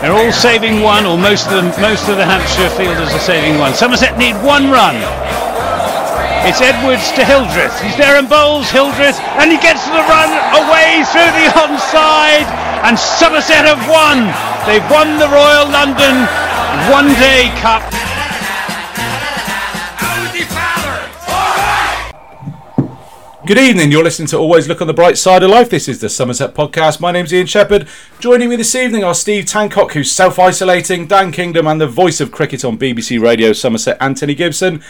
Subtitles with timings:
[0.00, 1.74] They're all saving one, or most of them.
[1.82, 3.74] Most of the Hampshire fielders are saving one.
[3.74, 4.94] Somerset need one run.
[6.46, 7.74] It's Edwards to Hildreth.
[7.82, 12.46] He's there and bowls Hildreth, and he gets the run away through the onside,
[12.86, 14.30] and Somerset have won.
[14.70, 16.14] They've won the Royal London
[16.94, 17.82] One Day Cup.
[23.48, 23.90] Good evening.
[23.90, 25.70] You're listening to Always Look on the Bright Side of Life.
[25.70, 27.00] This is the Somerset podcast.
[27.00, 27.88] My name's Ian Shepherd.
[28.20, 32.20] Joining me this evening are Steve Tancock, who's self isolating, Dan Kingdom, and the voice
[32.20, 34.82] of cricket on BBC Radio Somerset, Anthony Gibson.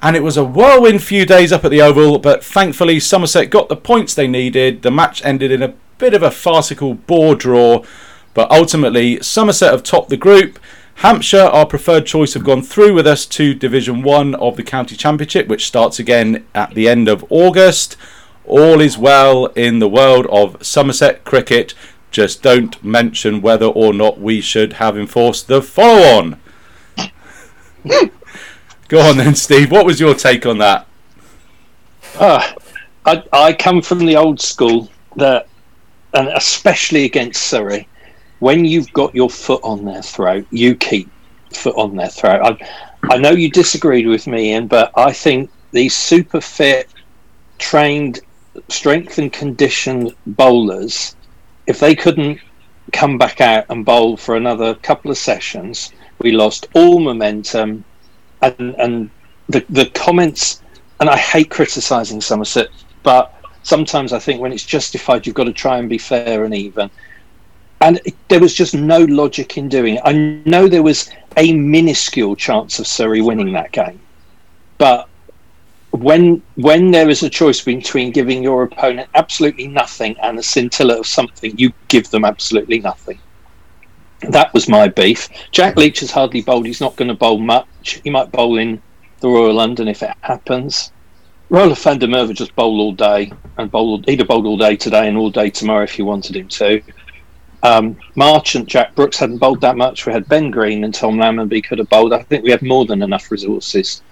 [0.00, 3.68] And it was a whirlwind few days up at the Oval, but thankfully Somerset got
[3.68, 4.82] the points they needed.
[4.82, 7.84] The match ended in a bit of a farcical bore draw,
[8.32, 10.60] but ultimately Somerset have topped the group.
[10.98, 14.96] Hampshire, our preferred choice, have gone through with us to Division 1 of the County
[14.96, 17.96] Championship, which starts again at the end of August.
[18.44, 21.72] All is well in the world of Somerset cricket.
[22.10, 26.40] Just don't mention whether or not we should have enforced the follow on.
[28.88, 29.70] Go on then, Steve.
[29.70, 30.88] What was your take on that?
[32.18, 32.54] Uh,
[33.06, 35.46] I, I come from the old school that,
[36.12, 37.86] and especially against Surrey,
[38.40, 41.10] when you've got your foot on their throat, you keep
[41.52, 42.40] foot on their throat.
[42.42, 46.88] I, I know you disagreed with me, Ian, but I think these super fit,
[47.58, 48.20] trained,
[48.68, 51.16] strength and conditioned bowlers,
[51.66, 52.40] if they couldn't
[52.92, 57.84] come back out and bowl for another couple of sessions, we lost all momentum.
[58.40, 59.10] And, and
[59.48, 60.62] the, the comments,
[61.00, 62.68] and I hate criticising Somerset,
[63.02, 66.54] but sometimes I think when it's justified, you've got to try and be fair and
[66.54, 66.90] even
[67.80, 70.02] and there was just no logic in doing it.
[70.04, 74.00] I know there was a minuscule chance of Surrey winning that game,
[74.78, 75.08] but
[75.90, 80.98] when when there is a choice between giving your opponent absolutely nothing and a scintilla
[80.98, 83.18] of something, you give them absolutely nothing.
[84.20, 85.28] That was my beef.
[85.52, 86.66] Jack Leach has hardly bowled.
[86.66, 88.00] He's not going to bowl much.
[88.02, 88.82] He might bowl in
[89.20, 90.92] the Royal London if it happens.
[91.50, 94.02] Roelof van der Merwe just bowl all day and bowl.
[94.06, 96.82] He'd have bowled all day today and all day tomorrow if you wanted him to.
[97.62, 100.06] Um, March and Jack Brooks hadn't bowled that much.
[100.06, 102.12] We had Ben Green and Tom Lammonby could have bowled.
[102.12, 104.02] I think we had more than enough resources.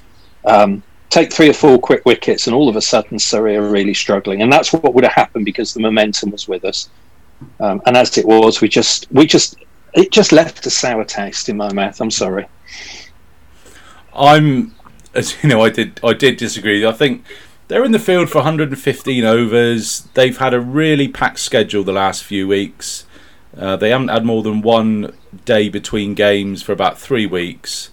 [0.45, 3.95] Um, take three or four quick wickets, and all of a sudden Surrey are really
[3.95, 4.43] struggling.
[4.43, 6.91] And that's what would have happened because the momentum was with us.
[7.61, 9.57] Um, and as it was, we just we just
[9.95, 12.01] it just left a sour taste in my mouth.
[12.01, 12.47] I'm sorry.
[14.15, 14.75] I'm,
[15.15, 16.87] as you know, I did I did disagree.
[16.87, 17.25] I think
[17.69, 20.09] they're in the field for 115 overs.
[20.15, 23.06] They've had a really packed schedule the last few weeks.
[23.59, 27.91] Uh, they haven't had more than one day between games for about three weeks.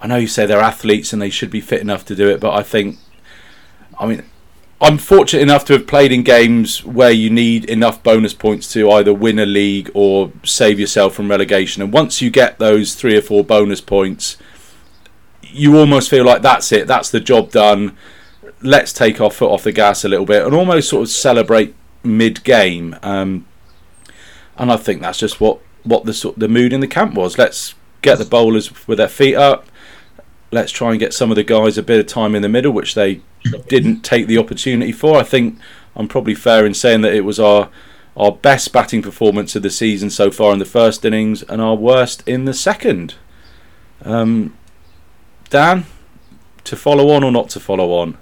[0.00, 2.40] I know you say they're athletes and they should be fit enough to do it,
[2.40, 2.98] but I think,
[3.98, 4.22] I mean,
[4.82, 8.90] I'm fortunate enough to have played in games where you need enough bonus points to
[8.90, 11.82] either win a league or save yourself from relegation.
[11.82, 14.38] And once you get those three or four bonus points,
[15.42, 17.94] you almost feel like that's it, that's the job done.
[18.62, 21.74] Let's take our foot off the gas a little bit and almost sort of celebrate
[22.02, 22.96] mid game.
[23.02, 23.46] Um,
[24.60, 27.38] and I think that's just what what the the mood in the camp was.
[27.38, 29.66] Let's get the bowlers with their feet up.
[30.52, 32.72] Let's try and get some of the guys a bit of time in the middle,
[32.72, 33.22] which they
[33.68, 35.16] didn't take the opportunity for.
[35.16, 35.58] I think
[35.96, 37.70] I'm probably fair in saying that it was our
[38.16, 41.74] our best batting performance of the season so far in the first innings, and our
[41.74, 43.14] worst in the second.
[44.04, 44.56] Um,
[45.48, 45.86] Dan,
[46.64, 48.18] to follow on or not to follow on?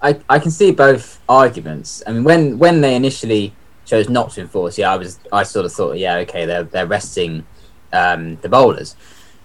[0.00, 2.04] I, I can see both arguments.
[2.06, 3.54] I mean, when when they initially
[3.88, 6.86] chose not to enforce, yeah, I was I sort of thought, yeah, okay, they're they're
[6.86, 7.46] resting
[7.92, 8.94] um, the bowlers.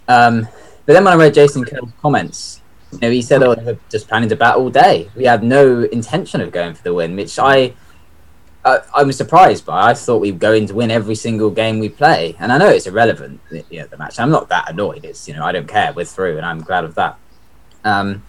[0.08, 0.48] Um,
[0.86, 2.62] but then when I read Jason Kerr's comments,
[2.92, 5.10] you know, he said, "Oh, they were just planning to bat all day.
[5.16, 7.74] We had no intention of going for the win," which I.
[8.66, 9.90] I, I was surprised by.
[9.90, 12.70] I thought we'd go in to win every single game we play, and I know
[12.70, 13.42] it's irrelevant.
[13.52, 14.22] You know, the match.
[14.22, 15.04] I'm not that annoyed.
[15.04, 15.92] It's you know I don't care.
[15.92, 17.18] We're through, and I'm glad of that.
[17.84, 18.24] Um,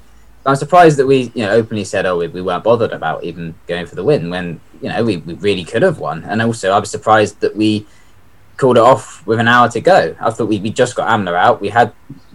[0.46, 3.54] I'm surprised that we, you know, openly said, "Oh, we, we weren't bothered about even
[3.68, 6.24] going for the win," when you know, we, we really could have won.
[6.24, 7.86] And also, I was surprised that we
[8.58, 10.14] called it off with an hour to go.
[10.20, 11.62] I thought we, we just got Amla out.
[11.62, 11.94] We had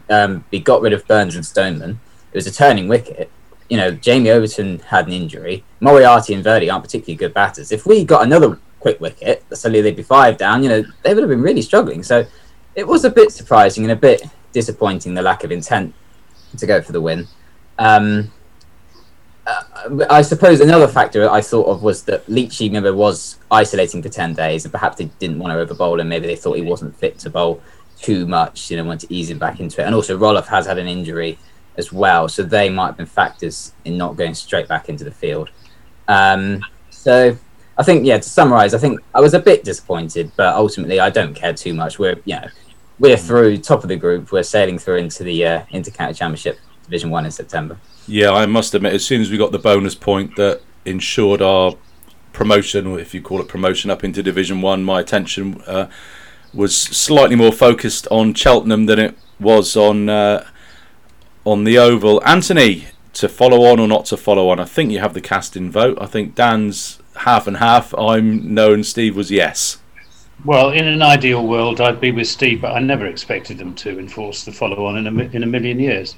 [0.10, 2.00] um, we got rid of Burns and Stoneman.
[2.34, 3.30] It was a turning wicket.
[3.70, 5.64] You know, Jamie Overton had an injury.
[5.80, 7.72] Moriarty and Virdi aren't particularly good batters.
[7.72, 10.64] If we got another quick wicket, suddenly they'd be five down.
[10.64, 12.02] You know, they would have been really struggling.
[12.02, 12.26] So
[12.74, 14.24] it was a bit surprising and a bit
[14.54, 15.94] disappointing the lack of intent
[16.58, 17.28] to go for the win.
[17.78, 18.32] Um,
[19.50, 24.10] uh, I suppose another factor I thought of was that Leachy, remember, was isolating for
[24.10, 26.62] 10 days and perhaps they didn't want to over bowl and maybe they thought he
[26.62, 27.62] wasn't fit to bowl
[28.00, 29.86] too much, you know, want to ease him back into it.
[29.86, 31.38] And also, Roelof has had an injury
[31.78, 35.12] as well, so they might have been factors in not going straight back into the
[35.12, 35.50] field.
[36.08, 37.38] Um, so
[37.78, 38.18] I think yeah.
[38.18, 41.74] To summarise, I think I was a bit disappointed, but ultimately I don't care too
[41.74, 42.00] much.
[42.00, 42.48] We're you know
[43.00, 44.32] we're through top of the group.
[44.32, 46.60] We're sailing through into the uh, Intercounty Championship
[46.90, 47.78] Division One in September.
[48.08, 51.76] Yeah, I must admit, as soon as we got the bonus point that ensured our
[52.34, 55.90] promotion, or if you call it promotion, up into Division One, my attention uh,
[56.54, 60.48] was slightly more focused on Cheltenham than it was on uh,
[61.46, 62.22] on the Oval.
[62.26, 64.60] Anthony, to follow on or not to follow on?
[64.60, 65.98] I think you have the casting vote.
[66.02, 67.94] I think Dan's half and half.
[67.96, 69.78] I'm no, and Steve was yes.
[70.46, 74.00] Well, in an ideal world, I'd be with Steve, but I never expected them to
[74.00, 76.16] enforce the follow on in a, in a million years.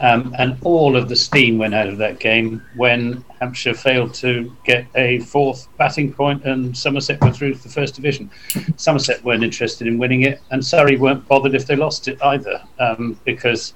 [0.00, 4.50] Um, and all of the steam went out of that game when Hampshire failed to
[4.64, 8.30] get a fourth batting point and Somerset were through to the first division.
[8.76, 12.62] Somerset weren't interested in winning it, and Surrey weren't bothered if they lost it either,
[12.78, 13.74] um, because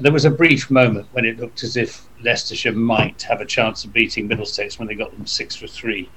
[0.00, 3.84] there was a brief moment when it looked as if Leicestershire might have a chance
[3.84, 6.08] of beating Middlesex when they got them six for three.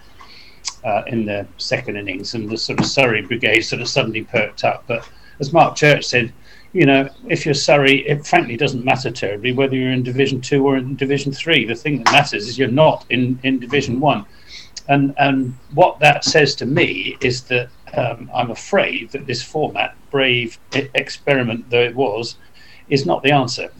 [0.83, 4.63] Uh, in their second innings, and the sort of Surrey brigade sort of suddenly perked
[4.63, 4.83] up.
[4.87, 5.09] But
[5.39, 6.33] as Mark Church said,
[6.71, 10.65] you know, if you're Surrey, it frankly doesn't matter terribly whether you're in Division Two
[10.65, 11.65] or in Division Three.
[11.65, 14.25] The thing that matters is you're not in, in Division One,
[14.87, 19.95] and and what that says to me is that um, I'm afraid that this format,
[20.11, 20.59] brave
[20.93, 22.35] experiment though it was,
[22.89, 23.71] is not the answer,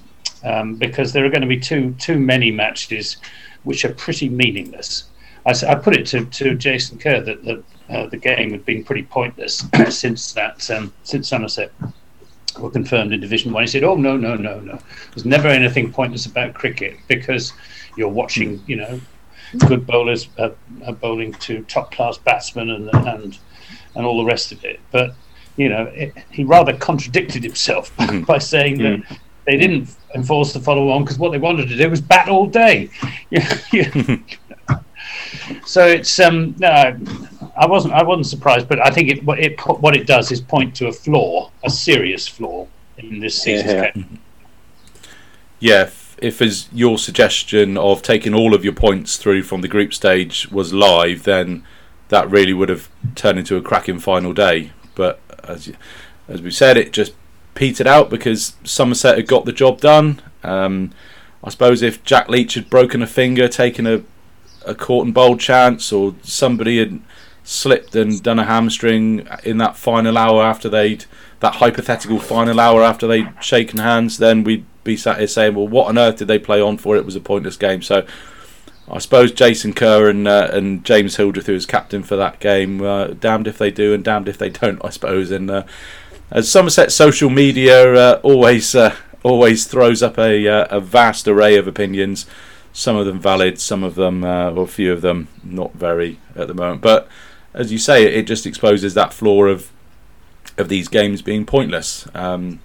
[0.44, 3.18] um, because there are going to be too too many matches
[3.64, 5.04] which are pretty meaningless.
[5.46, 8.84] I, I put it to, to Jason Kerr that the uh, the game had been
[8.84, 11.72] pretty pointless since that um, since Somerset
[12.58, 13.64] were confirmed in Division One.
[13.64, 14.80] He said, "Oh no, no, no, no.
[15.14, 17.54] There's never anything pointless about cricket because
[17.98, 19.00] you're watching, you know,
[19.68, 20.52] good bowlers uh,
[20.86, 23.38] uh, bowling to top class batsmen and and
[23.96, 25.16] and all the rest of it." But
[25.58, 28.24] you know, it, he rather contradicted himself mm-hmm.
[28.24, 29.18] by saying that mm.
[29.46, 32.48] they didn't enforce the follow on because what they wanted to do was bat all
[32.48, 32.90] day.
[35.66, 36.98] so it's um no,
[37.60, 40.40] I wasn't I wasn't surprised, but I think it what it what it does is
[40.40, 42.68] point to a flaw, a serious flaw
[42.98, 43.92] in this season's yeah.
[43.92, 44.20] game.
[45.60, 49.68] Yeah, if, if as your suggestion of taking all of your points through from the
[49.68, 51.66] group stage was live, then
[52.08, 54.72] that really would have turned into a cracking final day.
[54.96, 55.74] But as
[56.30, 57.14] as we said, it just
[57.56, 60.22] petered out because Somerset had got the job done.
[60.44, 60.92] Um,
[61.44, 64.04] I suppose if Jack Leach had broken a finger, taken a
[64.66, 67.02] a caught and bowl chance, or somebody had
[67.50, 71.06] slipped and done a hamstring in that final hour after they'd
[71.40, 75.68] that hypothetical final hour after they'd shaken hands, then we'd be sat here saying, "Well,
[75.68, 76.96] what on earth did they play on for?
[76.96, 78.06] It was a pointless game." So,
[78.88, 82.84] I suppose Jason Kerr and uh, and James Hildreth, who was captain for that game,
[82.84, 84.84] uh, damned if they do and damned if they don't.
[84.86, 85.32] I suppose.
[85.32, 85.64] And uh,
[86.30, 91.56] as Somerset social media uh, always uh, always throws up a uh, a vast array
[91.56, 92.28] of opinions
[92.72, 96.48] some of them valid, some of them, or a few of them, not very at
[96.48, 96.82] the moment.
[96.82, 97.10] But
[97.54, 99.72] as you say, it just exposes that flaw of
[100.58, 102.08] of these games being pointless.
[102.14, 102.60] Um,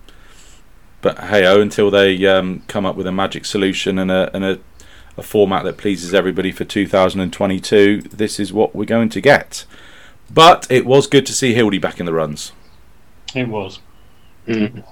[1.01, 4.45] but hey, oh, until they um, come up with a magic solution and a and
[4.45, 4.59] a,
[5.17, 9.65] a format that pleases everybody for 2022, this is what we're going to get.
[10.31, 12.53] But it was good to see Hildy back in the runs.
[13.35, 13.81] It was.
[14.49, 14.85] Mm.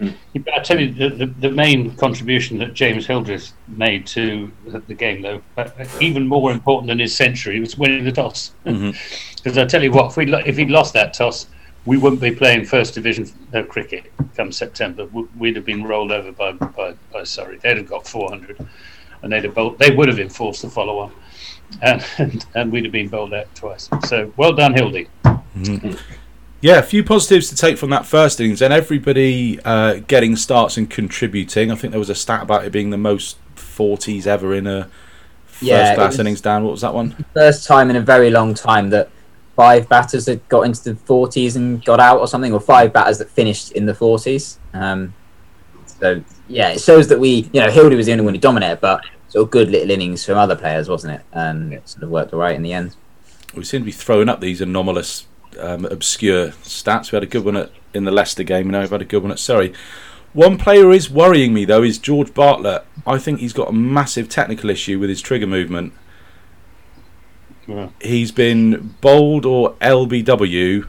[0.00, 4.50] I tell you, the, the, the, main contribution that James Hildreth made to
[4.86, 5.42] the game, though,
[6.00, 8.52] even more important than his century, was winning the toss.
[8.64, 9.58] Because mm-hmm.
[9.58, 11.46] I tell you what, if we if he'd lost that toss,
[11.84, 15.06] we wouldn't be playing first division uh, cricket come September.
[15.38, 17.58] We'd have been rolled over by by, by Surrey.
[17.58, 18.66] They'd have got 400,
[19.22, 21.12] and they'd have bowled, they would have enforced the follow on,
[21.82, 23.88] and, and, and we'd have been bowled out twice.
[24.06, 25.08] So well done, Hildy.
[25.24, 25.92] Mm-hmm.
[26.64, 30.78] Yeah, a few positives to take from that first innings, and everybody uh, getting starts
[30.78, 31.70] and contributing.
[31.70, 34.88] I think there was a stat about it being the most forties ever in a
[35.44, 36.40] first yeah, class innings.
[36.40, 37.22] Down, what was that one?
[37.34, 39.10] First time in a very long time that
[39.54, 43.18] five batters that got into the forties and got out, or something, or five batters
[43.18, 44.58] that finished in the forties.
[44.72, 45.12] Um,
[46.00, 48.80] so yeah, it shows that we, you know, Hildy was the only one who dominated,
[48.80, 51.26] but sort of good little innings from other players, wasn't it?
[51.30, 52.96] And it sort of worked all right in the end.
[53.54, 55.26] We seem to be throwing up these anomalous
[55.58, 57.12] um, obscure stats.
[57.12, 59.22] We had a good one at, in the Leicester game, and we've had a good
[59.22, 59.72] one at Surrey.
[60.34, 62.84] One player is worrying me though is George Bartlett.
[63.06, 65.92] I think he's got a massive technical issue with his trigger movement.
[67.68, 67.90] Yeah.
[68.00, 70.88] He's been bowled or LBW.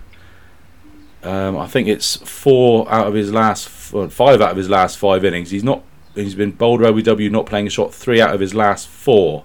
[1.24, 5.24] Um, I think it's four out of his last five out of his last five
[5.24, 5.52] innings.
[5.52, 5.84] He's not.
[6.16, 9.44] He's been bowled or LBW, not playing a shot three out of his last four.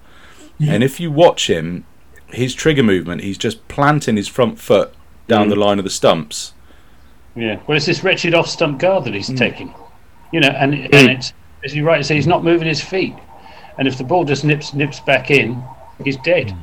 [0.59, 0.73] Yeah.
[0.73, 1.85] And if you watch him,
[2.29, 4.95] his trigger movement, he's just planting his front foot
[5.31, 5.51] down mm.
[5.51, 6.53] the line of the stumps.
[7.35, 9.39] Yeah, well, it's this wretched off stump guard that he's mm.
[9.39, 9.73] taking,
[10.33, 10.89] you know, and mm.
[10.93, 11.33] and it's
[11.65, 13.15] as you rightly say, he's not moving his feet,
[13.79, 15.63] and if the ball just nips nips back in,
[16.05, 16.55] he's dead.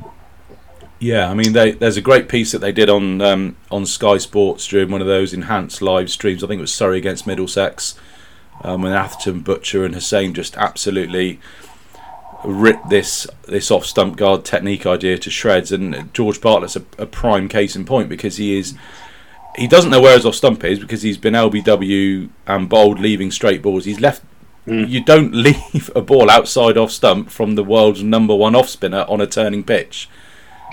[1.00, 4.18] Yeah, I mean, they, there's a great piece that they did on um, on Sky
[4.18, 6.44] Sports during one of those enhanced live streams.
[6.44, 7.98] I think it was Surrey against Middlesex,
[8.62, 11.40] um, when Atherton, Butcher, and Hussain just absolutely
[12.44, 15.72] ripped this this off stump guard technique idea to shreds.
[15.72, 18.74] And George Bartlett's a, a prime case in point because he is
[19.56, 23.30] he doesn't know where his off stump is because he's been LBW and bowled leaving
[23.30, 23.84] straight balls.
[23.84, 24.22] He's left.
[24.66, 24.88] Mm.
[24.88, 29.04] You don't leave a ball outside off stump from the world's number one off spinner
[29.08, 30.08] on a turning pitch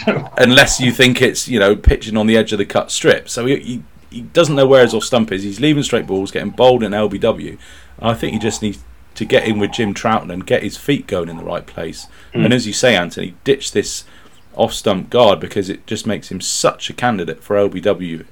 [0.38, 3.29] unless you think it's you know pitching on the edge of the cut strip.
[3.29, 5.43] So he, he, he doesn't know where his off stump is.
[5.43, 7.57] He's leaving straight balls, getting bowled in LBW.
[8.00, 8.84] I think he just needs
[9.15, 12.07] to get in with Jim Troughton and get his feet going in the right place.
[12.34, 12.45] Hmm.
[12.45, 14.03] And as you say, Anthony, ditch this
[14.53, 18.25] off stump guard because it just makes him such a candidate for LBW.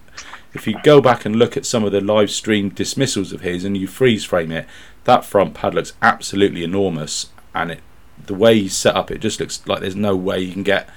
[0.54, 3.66] If you go back and look at some of the live stream dismissals of his
[3.66, 4.68] and you freeze frame it,
[5.06, 7.32] that front pad looks absolutely enormous.
[7.56, 7.80] And it,
[8.26, 10.88] the way he's set up, it just looks like there's no way you can get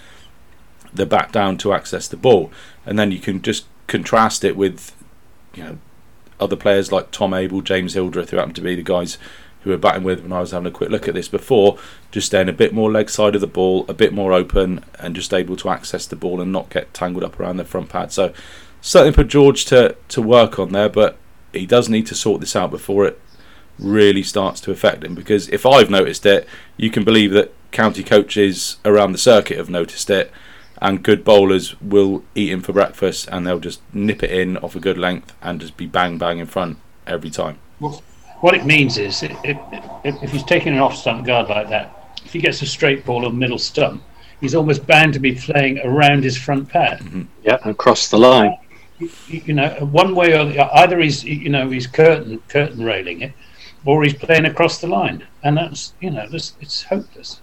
[0.92, 2.50] the back down to access the ball,
[2.84, 4.94] and then you can just contrast it with,
[5.54, 5.78] you know,
[6.38, 9.18] other players like Tom Abell, James Hildreth, who happen to be the guys
[9.66, 11.76] who were batting with when I was having a quick look at this before,
[12.12, 15.16] just staying a bit more leg side of the ball, a bit more open, and
[15.16, 18.12] just able to access the ball and not get tangled up around the front pad.
[18.12, 18.32] So
[18.80, 21.16] certainly for George to to work on there, but
[21.52, 23.20] he does need to sort this out before it
[23.76, 25.16] really starts to affect him.
[25.16, 26.46] Because if I've noticed it,
[26.76, 30.30] you can believe that county coaches around the circuit have noticed it
[30.80, 34.76] and good bowlers will eat him for breakfast and they'll just nip it in off
[34.76, 37.58] a good length and just be bang bang in front every time.
[37.80, 38.04] Well,
[38.40, 42.12] what it means is if, if, if he's taking an off stump guard like that,
[42.24, 44.02] if he gets a straight ball on middle stump,
[44.40, 47.00] he's almost bound to be playing around his front pad.
[47.00, 47.22] Mm-hmm.
[47.42, 48.56] Yeah, and across the line.
[48.98, 53.20] You, you know, one way or the either he's you know he's curtain curtain railing
[53.20, 53.32] it,
[53.84, 57.40] or he's playing across the line, and that's you know this it's hopeless.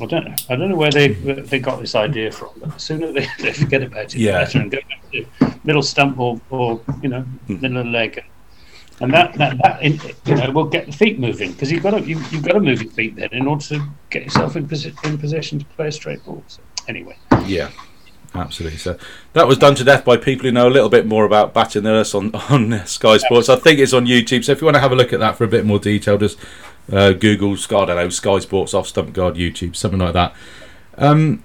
[0.00, 0.34] I don't know.
[0.48, 2.50] I don't know where they where they got this idea from.
[2.56, 4.32] But the sooner they, they forget about it, Yeah.
[4.32, 7.60] the better, and go back to middle stump or, or you know hmm.
[7.60, 8.24] middle of the leg,
[9.00, 9.82] and that that, that
[10.26, 12.60] you know will get the feet moving because you've got to you, you've got to
[12.60, 15.88] move your feet then in order to get yourself in, posi- in position to play
[15.88, 16.42] a straight ball.
[16.46, 17.16] So, anyway,
[17.46, 17.70] Yeah,
[18.34, 18.78] absolutely.
[18.78, 18.98] So
[19.32, 21.82] that was done to death by people who know a little bit more about batting
[21.82, 23.48] than us on on Sky Sports.
[23.48, 24.44] I think it's on YouTube.
[24.44, 26.18] So if you want to have a look at that for a bit more detail,
[26.18, 26.38] just
[26.92, 30.34] uh, Google Sky, I don't know, Sky Sports off stump guard YouTube, something like that.
[30.98, 31.42] Um,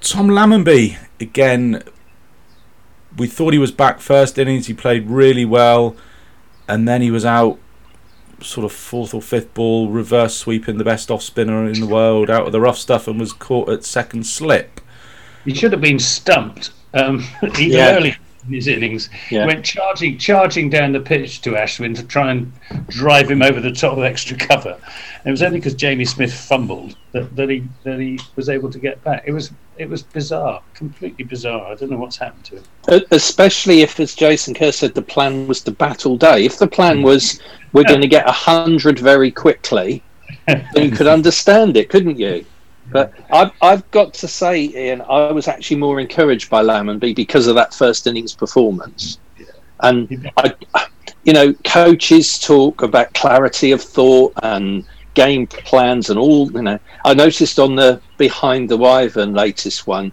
[0.00, 1.82] Tom Lammonby again.
[3.18, 4.66] We thought he was back first innings.
[4.66, 5.96] He played really well,
[6.68, 7.58] and then he was out
[8.40, 12.30] sort of fourth or fifth ball, reverse sweeping the best off spinner in the world
[12.30, 14.80] out of the rough stuff, and was caught at second slip.
[15.44, 17.24] he should have been stumped um,
[17.58, 17.96] even Yeah.
[17.96, 18.16] early
[18.46, 19.10] in his innings.
[19.30, 19.46] Yeah.
[19.46, 22.52] Went charging charging down the pitch to Ashwin to try and
[22.88, 24.78] drive him over the top of extra cover.
[25.18, 28.70] And it was only because Jamie Smith fumbled that, that he that he was able
[28.70, 29.24] to get back.
[29.26, 31.70] It was it was bizarre, completely bizarre.
[31.70, 33.04] I don't know what's happened to him.
[33.12, 36.44] Especially if, as Jason Kerr said, the plan was to bat all day.
[36.44, 37.04] If the plan hmm.
[37.04, 37.40] was
[37.72, 40.02] we're going to get a hundred very quickly,
[40.46, 42.44] then you could understand it, couldn't you?
[42.90, 47.46] But I've, I've got to say, Ian, I was actually more encouraged by Lammonby because
[47.46, 49.18] of that first innings performance.
[49.80, 50.54] And, I,
[51.24, 56.78] you know, coaches talk about clarity of thought and game plans and all, you know.
[57.04, 60.12] I noticed on the Behind the Wyvern latest one,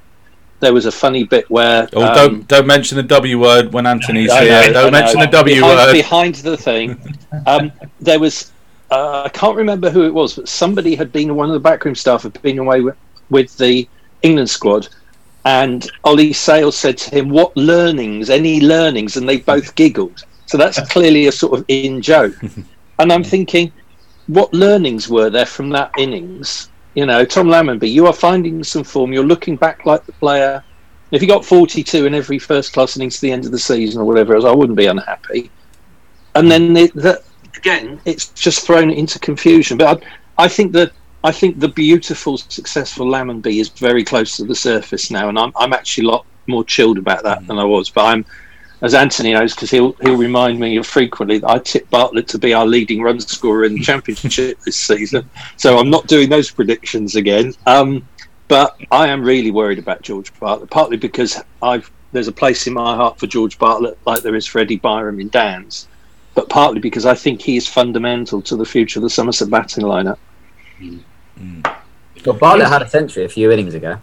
[0.60, 1.88] there was a funny bit where.
[1.94, 4.52] Oh, um, don't don't mention the W word when Anthony's I here.
[4.68, 5.00] know, don't know.
[5.00, 5.92] mention the W behind, word.
[5.94, 8.52] Behind the thing, um, there was
[8.92, 11.96] uh, I can't remember who it was, but somebody had been one of the backroom
[11.96, 12.96] staff had been away with,
[13.30, 13.88] with the
[14.22, 14.88] England squad,
[15.46, 18.30] and Ollie Sales said to him, "What learnings?
[18.30, 20.24] Any learnings?" And they both giggled.
[20.46, 22.36] So that's clearly a sort of in joke.
[22.98, 23.72] And I'm thinking,
[24.28, 26.70] what learnings were there from that innings?
[26.94, 29.12] You know, Tom Lammonby, you are finding some form.
[29.12, 30.64] You're looking back like the player.
[31.12, 34.02] If you got 42 in every first class innings to the end of the season
[34.02, 35.52] or whatever else, I wouldn't be unhappy.
[36.36, 37.24] And then the, the,
[37.66, 39.78] again, it's just thrown into confusion.
[39.78, 40.04] But
[40.38, 40.92] I, I think that
[41.24, 45.52] I think the beautiful, successful Lammonby is very close to the surface now, and I'm
[45.56, 47.90] I'm actually a lot more chilled about that than I was.
[47.90, 48.26] But I'm,
[48.82, 52.54] as Anthony knows, because he'll he'll remind me frequently that I tipped Bartlett to be
[52.54, 55.28] our leading run scorer in the championship this season.
[55.58, 57.54] So I'm not doing those predictions again.
[57.66, 58.08] Um,
[58.48, 62.74] but I am really worried about George Bartlett, partly because I've there's a place in
[62.74, 65.88] my heart for George Bartlett, like there is for Eddie Byrom in Dan's,
[66.36, 69.84] but partly because I think he is fundamental to the future of the Somerset batting
[69.86, 70.18] lineup.
[72.26, 73.98] Well, Bartlett had a century a few innings ago.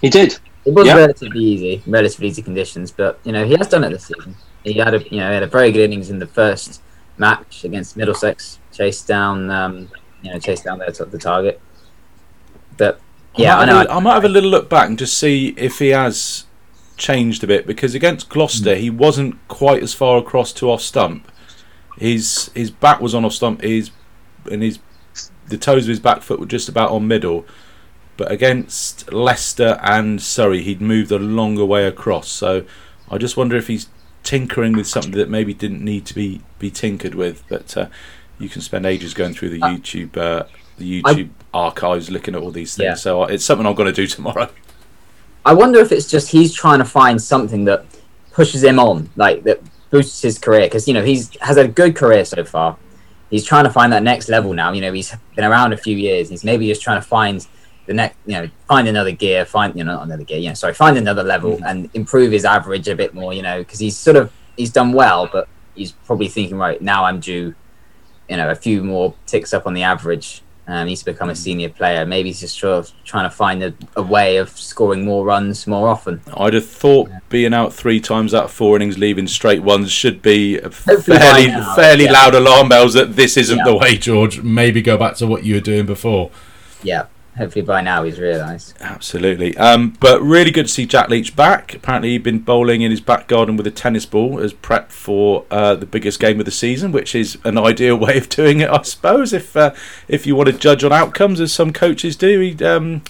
[0.00, 0.38] He did.
[0.64, 0.96] It was Yeah.
[0.96, 4.34] relatively easy, relatively easy conditions, but you know he has done it this season.
[4.64, 6.82] He had a you know he had a very good innings in the first
[7.16, 9.88] match against Middlesex, chased down um,
[10.22, 11.60] you know chased down their the target.
[12.76, 13.00] But
[13.36, 13.76] Yeah, I, I know.
[13.78, 16.44] have a- I might have a little look back and just see if he has
[17.00, 21.26] changed a bit because against Gloucester he wasn't quite as far across to off stump.
[21.98, 23.62] His his back was on off stump.
[23.62, 23.90] His
[24.50, 24.78] and his
[25.48, 27.44] the toes of his back foot were just about on middle.
[28.16, 32.28] But against Leicester and Surrey, he'd moved a longer way across.
[32.28, 32.64] So
[33.10, 33.88] I just wonder if he's
[34.22, 37.42] tinkering with something that maybe didn't need to be be tinkered with.
[37.48, 37.86] But uh,
[38.38, 40.44] you can spend ages going through the Uh, YouTube uh,
[40.78, 42.84] the I- YouTube archives looking at all these things.
[42.84, 42.94] Yeah.
[42.94, 44.50] So it's something I'm going to do tomorrow.
[45.44, 47.84] I wonder if it's just he's trying to find something that
[48.32, 50.62] pushes him on, like that boosts his career.
[50.62, 52.76] Because you know he's has a good career so far.
[53.30, 54.72] He's trying to find that next level now.
[54.72, 56.28] You know he's been around a few years.
[56.28, 57.46] He's maybe just trying to find
[57.86, 60.54] the next, you know, find another gear, find you know not another gear, you know,
[60.54, 61.64] sorry, find another level mm-hmm.
[61.64, 63.32] and improve his average a bit more.
[63.32, 67.04] You know, because he's sort of he's done well, but he's probably thinking right now
[67.04, 67.54] I'm due,
[68.28, 70.42] you know, a few more ticks up on the average.
[70.70, 72.06] Um, he's become a senior player.
[72.06, 75.66] Maybe he's just sort of trying to find a, a way of scoring more runs
[75.66, 76.20] more often.
[76.36, 80.22] I'd have thought being out three times out of four innings, leaving straight ones, should
[80.22, 82.12] be Hopefully fairly now, fairly yeah.
[82.12, 83.64] loud alarm bells that this isn't Yeah.
[83.64, 83.96] the way.
[83.98, 86.30] George, maybe go back to what you were doing before.
[86.84, 87.06] Yeah,
[87.36, 88.74] hopefully by now he's realised.
[88.80, 89.56] Absolutely.
[89.56, 91.74] Um, but really good to see Jack Leach back.
[91.74, 95.44] Apparently, he'd been bowling in his back garden with a tennis ball as prep for
[95.50, 98.70] uh, the biggest game of the season, which is an ideal way of doing it,
[98.70, 99.32] I suppose.
[99.32, 99.74] If uh,
[100.08, 103.02] if you want to judge on outcomes, as some coaches do, he um,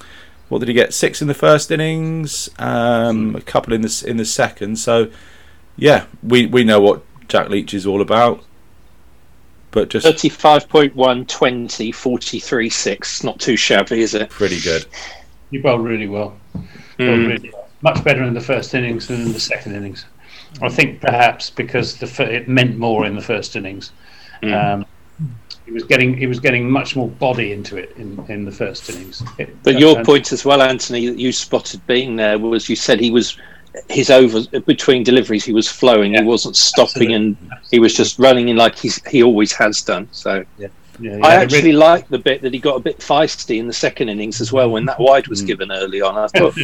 [0.48, 0.92] what did he get?
[0.92, 4.76] Six in the first innings, um, a couple in the in the second.
[4.76, 5.10] So,
[5.76, 8.44] yeah, we we know what Jack Leach is all about.
[9.72, 13.24] But just 35.1, 20, 43, 6.
[13.24, 14.28] Not too shabby, is it?
[14.30, 14.84] pretty good.
[15.50, 16.36] You bowled really well.
[16.54, 16.64] Bowled
[16.98, 17.28] Mm.
[17.28, 17.68] really well.
[17.82, 20.04] Much better in the first innings than in the second innings.
[20.60, 23.92] I think perhaps because the fir- it meant more in the first innings.
[24.42, 24.74] Mm.
[24.74, 24.86] Um,
[25.64, 28.90] he was getting he was getting much more body into it in, in the first
[28.90, 29.22] innings.
[29.38, 32.98] It- But your point as well, Anthony, that you spotted being there was you said
[33.00, 33.36] he was
[33.88, 36.14] his over between deliveries he was flowing.
[36.14, 37.14] Yeah, he wasn't stopping, absolutely.
[37.14, 37.36] and
[37.70, 40.08] he was just running in like he's he always has done.
[40.12, 40.68] So yeah,
[41.00, 43.72] he I actually really- like the bit that he got a bit feisty in the
[43.72, 45.06] second innings as well when that mm.
[45.06, 45.46] wide was mm.
[45.46, 46.16] given early on.
[46.16, 46.56] I thought,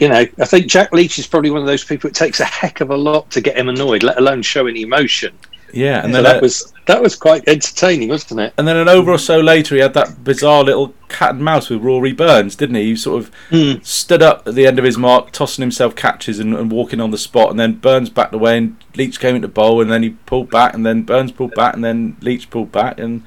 [0.00, 2.08] you know, I think Jack Leach is probably one of those people.
[2.08, 4.82] It takes a heck of a lot to get him annoyed, let alone show any
[4.82, 5.36] emotion.
[5.72, 8.52] Yeah, and then that was that was quite entertaining, wasn't it?
[8.58, 11.70] And then an over or so later, he had that bizarre little cat and mouse
[11.70, 12.84] with Rory Burns, didn't he?
[12.86, 13.84] He sort of Mm.
[13.84, 17.10] stood up at the end of his mark, tossing himself catches and, and walking on
[17.10, 17.50] the spot.
[17.50, 20.74] And then Burns backed away, and Leach came into bowl, and then he pulled back,
[20.74, 23.22] and then Burns pulled back, and then Leach pulled back, and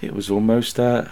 [0.00, 0.78] it was almost.
[0.80, 1.04] Uh,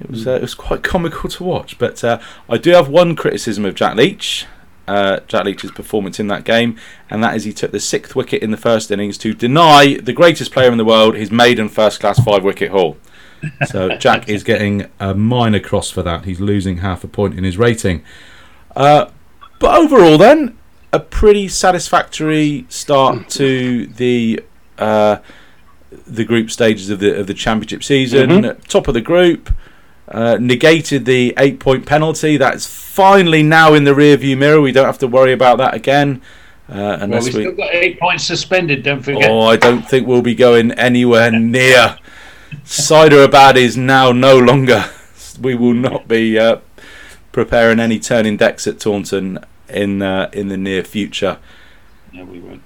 [0.00, 3.14] it was uh, it was quite comical to watch, but uh, I do have one
[3.14, 4.46] criticism of Jack Leach,
[4.86, 6.76] uh, Jack Leach's performance in that game,
[7.08, 10.12] and that is he took the sixth wicket in the first innings to deny the
[10.12, 12.96] greatest player in the world his maiden first class five wicket haul.
[13.66, 16.24] So Jack is getting a minor cross for that.
[16.24, 18.02] He's losing half a point in his rating.
[18.74, 19.10] Uh,
[19.58, 20.56] but overall, then
[20.92, 24.42] a pretty satisfactory start to the
[24.78, 25.18] uh,
[26.06, 28.56] the group stages of the of the championship season.
[28.68, 29.50] Top of the group.
[30.10, 32.36] Uh, negated the eight point penalty.
[32.36, 34.60] That's finally now in the rearview mirror.
[34.60, 36.20] We don't have to worry about that again.
[36.68, 37.42] Uh, Well, unless we've we.
[37.42, 38.82] still got eight points suspended.
[38.82, 39.30] Don't forget.
[39.30, 41.96] Oh, I don't think we'll be going anywhere near.
[42.64, 44.86] Ciderabad is now no longer.
[45.40, 46.58] We will not be uh,
[47.30, 51.38] preparing any turning decks at Taunton in uh, in the near future.
[52.12, 52.62] No, we won't.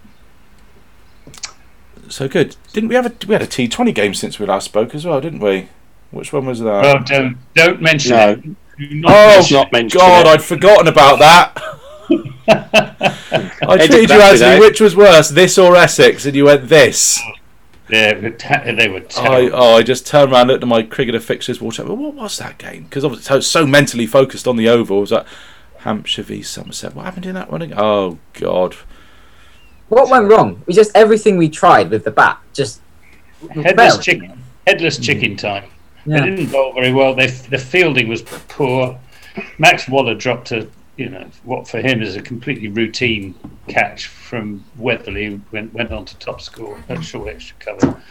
[2.09, 2.57] So good.
[2.73, 5.05] Didn't we have a we had a T Twenty game since we last spoke as
[5.05, 5.69] well, didn't we?
[6.15, 6.83] Which one was that?
[6.83, 8.31] Well, don't don't mention No.
[8.31, 8.43] it.
[8.43, 10.31] Do not oh let's not mention God, it.
[10.31, 11.63] I'd forgotten about that.
[12.49, 14.33] I Edit treated you, that Anthony.
[14.33, 16.27] without- Which was worse, this or Essex?
[16.27, 17.21] And you went this.
[17.89, 21.21] They were, te- they were I, oh, I just turned around, looked at my cricketer
[21.21, 21.87] fixtures, watched out.
[21.89, 22.85] What was that game?
[22.85, 24.99] Because I was so, so mentally focused on the oval.
[24.99, 25.27] I was like,
[25.81, 26.95] Hampshire v Somerset.
[26.95, 27.61] What happened in that one?
[27.61, 27.77] again?
[27.79, 28.75] Oh God!
[29.91, 30.63] What went wrong?
[30.67, 32.81] We just everything we tried with the bat just
[33.53, 34.03] Headless failed.
[34.03, 34.43] chicken.
[34.67, 35.65] Headless chicken time.
[36.07, 36.21] Yeah.
[36.21, 37.15] They didn't bowl very well.
[37.15, 38.99] They, the fielding was poor.
[39.59, 43.35] Max Waller dropped a, you know, what for him is a completely routine
[43.69, 45.41] catch from Weatherley.
[45.53, 48.03] Went went on to top score at short extra cover.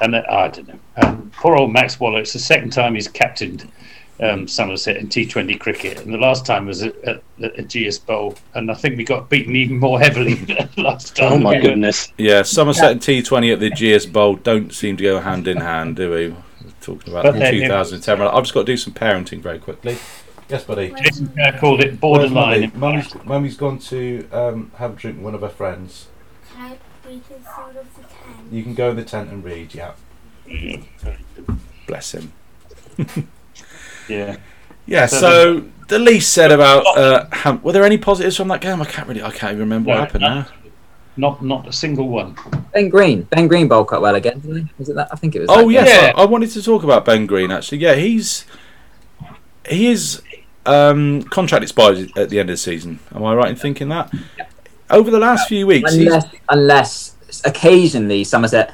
[0.00, 0.78] And then, I don't know.
[0.96, 2.20] Um, poor old Max Waller.
[2.20, 3.68] It's the second time he's captained
[4.20, 8.36] um, Somerset in T20 cricket, and the last time was at, at, at Ageas Bowl,
[8.54, 10.36] and I think we got beaten even more heavily
[10.76, 11.32] last time.
[11.32, 12.12] Oh my We were- goodness!
[12.16, 15.96] Yeah, Somerset and T20 at the Ageas Bowl don't seem to go hand in hand,
[15.96, 16.34] do we?
[16.80, 18.20] We're talking about But the then- 2010.
[18.22, 19.98] I've just got to do some parenting very quickly.
[20.48, 20.94] Yes, buddy.
[20.96, 22.72] Jason Kerr called it borderline.
[22.74, 26.08] Mummy's, Mummy's gone to um, have a drink with one of her friends.
[26.54, 28.52] Can I read inside of the tent?
[28.52, 29.74] You can go in the tent and read.
[29.74, 29.92] Yeah.
[31.86, 32.32] Bless him.
[34.08, 34.36] Yeah.
[34.86, 35.04] Yeah.
[35.04, 38.80] So the least said about uh, Ham- were there any positives from that game?
[38.80, 39.22] I can't really.
[39.22, 40.28] I can't even remember what happened no.
[40.28, 40.46] now.
[41.18, 42.36] Not not a single one.
[42.72, 43.22] Ben Green.
[43.22, 44.72] Ben Green bowled quite well again, didn't he?
[44.78, 45.08] Was it that?
[45.12, 45.48] I think it was.
[45.50, 45.88] Oh yes.
[45.88, 46.12] Yeah.
[46.16, 47.78] I, I wanted to talk about Ben Green actually.
[47.78, 48.46] Yeah, he's
[49.68, 50.22] he is
[50.64, 53.00] um, contract expires at the end of the season.
[53.14, 54.12] Am I right in thinking that?
[54.90, 58.72] Over the last few weeks, Unless, unless occasionally Somerset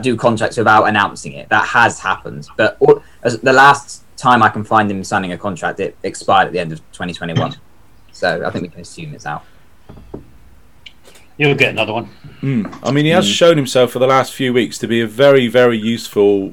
[0.00, 1.48] do contracts without announcing it.
[1.48, 2.48] That has happened.
[2.56, 6.46] But all, as the last time I can find him signing a contract, it expired
[6.46, 7.56] at the end of 2021.
[8.12, 9.44] So I think we can assume it's out.
[11.40, 12.10] You'll get another one.
[12.42, 12.80] Mm.
[12.82, 15.48] I mean, he has shown himself for the last few weeks to be a very,
[15.48, 16.52] very useful.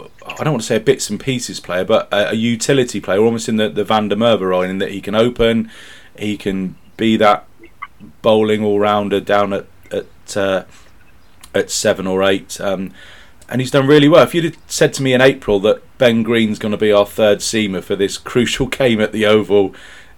[0.00, 3.18] I don't want to say a bits and pieces player, but a, a utility player,
[3.18, 5.72] almost in the, the Van der Merwe role, in that he can open,
[6.16, 7.48] he can be that
[8.22, 10.66] bowling all rounder down at at uh,
[11.52, 12.92] at seven or eight, um,
[13.48, 14.22] and he's done really well.
[14.22, 17.06] If you'd have said to me in April that Ben Green's going to be our
[17.06, 19.74] third seamer for this crucial game at the Oval,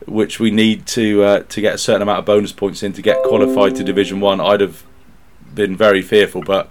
[0.06, 3.02] which we need to uh, to get a certain amount of bonus points in to
[3.02, 4.84] get qualified to Division One, I'd have
[5.54, 6.42] been very fearful.
[6.42, 6.70] But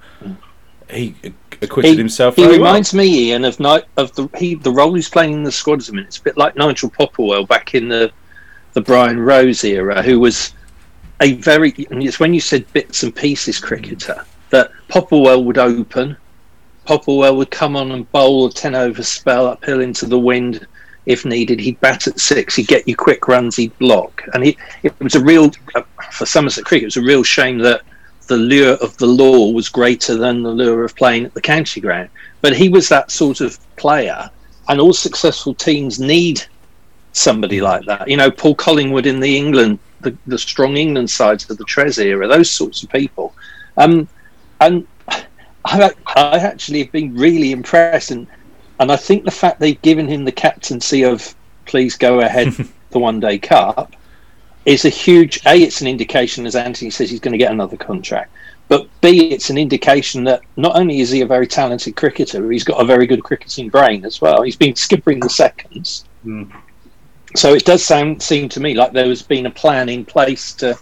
[0.89, 1.15] he
[1.61, 2.69] acquitted himself He very well.
[2.69, 5.79] reminds me, Ian, of night of the he the role he's playing in the squad
[5.79, 6.07] at the minute.
[6.07, 8.11] It's a bit like Nigel Popplewell back in the
[8.73, 10.53] the Brian Rose era, who was
[11.21, 11.73] a very.
[11.91, 16.17] And it's when you said bits and pieces cricketer that Popplewell would open,
[16.85, 20.67] Popplewell would come on and bowl a ten over spell uphill into the wind.
[21.05, 22.55] If needed, he'd bat at six.
[22.55, 23.55] He'd get you quick runs.
[23.55, 26.83] He'd block, and he, it was a real uh, for Somerset cricket.
[26.83, 27.81] It was a real shame that
[28.27, 31.81] the lure of the law was greater than the lure of playing at the county
[31.81, 32.09] ground.
[32.41, 34.29] But he was that sort of player,
[34.67, 36.43] and all successful teams need
[37.13, 38.07] somebody like that.
[38.07, 41.97] You know, Paul Collingwood in the England, the, the strong England sides of the Trez
[41.97, 43.33] era, those sorts of people.
[43.77, 44.07] Um,
[44.59, 44.87] and
[45.65, 48.27] I, I actually have been really impressed, and
[48.81, 51.33] and I think the fact they've given him the captaincy of
[51.65, 52.53] please go ahead
[52.89, 53.95] the One Day Cup
[54.65, 55.55] is a huge a.
[55.55, 58.31] It's an indication, as Anthony says, he's going to get another contract.
[58.67, 62.63] But B, it's an indication that not only is he a very talented cricketer, he's
[62.63, 64.41] got a very good cricketing brain as well.
[64.43, 66.05] He's been skipping the seconds.
[66.25, 66.51] Mm.
[67.35, 70.53] So it does sound seem to me like there has been a plan in place
[70.55, 70.77] to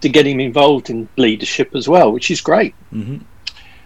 [0.00, 2.74] to get him involved in leadership as well, which is great.
[2.90, 3.18] hmm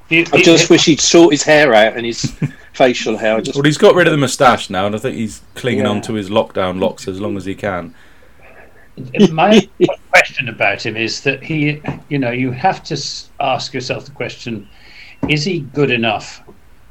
[0.09, 2.35] The- I the- just wish he'd sort his hair out and his
[2.77, 3.41] facial hair.
[3.41, 5.91] Just Well, he's got rid of the moustache now, and I think he's clinging Yeah.
[5.91, 7.95] on to his lockdown locks as long as he can.
[9.31, 9.69] my
[10.11, 12.97] question about him is that he, you know, you have to
[13.41, 14.69] ask yourself the question:
[15.29, 16.43] Is he good enough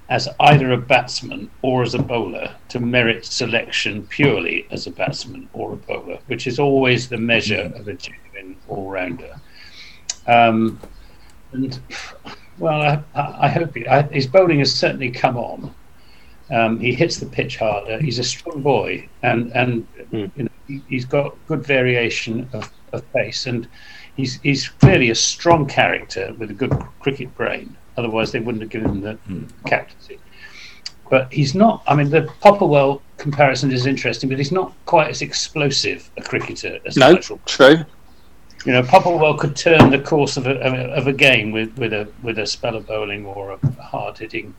[0.09, 5.49] as either a batsman or as a bowler to merit selection purely as a batsman
[5.53, 9.33] or a bowler, which is always the measure of a genuine all-rounder.
[10.27, 10.79] Um,
[11.53, 11.79] and
[12.57, 12.81] well,
[13.15, 15.73] I, I hope he, I, his bowling has certainly come on.
[16.51, 17.99] Um, he hits the pitch harder.
[17.99, 20.31] He's a strong boy, and and Mm.
[20.35, 23.67] you know, he, he's got good variation of, of pace, and
[24.15, 27.75] he's he's clearly a strong character with a good cricket brain.
[27.97, 29.49] Otherwise, they wouldn't have given him the Mm.
[29.65, 30.19] captaincy.
[31.09, 31.83] But he's not.
[31.87, 36.79] I mean, the Popplewell comparison is interesting, but he's not quite as explosive a cricketer
[36.85, 37.77] as no, true.
[38.65, 40.59] You know, Popplewell could turn the course of a,
[40.93, 44.53] of a, game with, with a with a spell of bowling or a hard hitting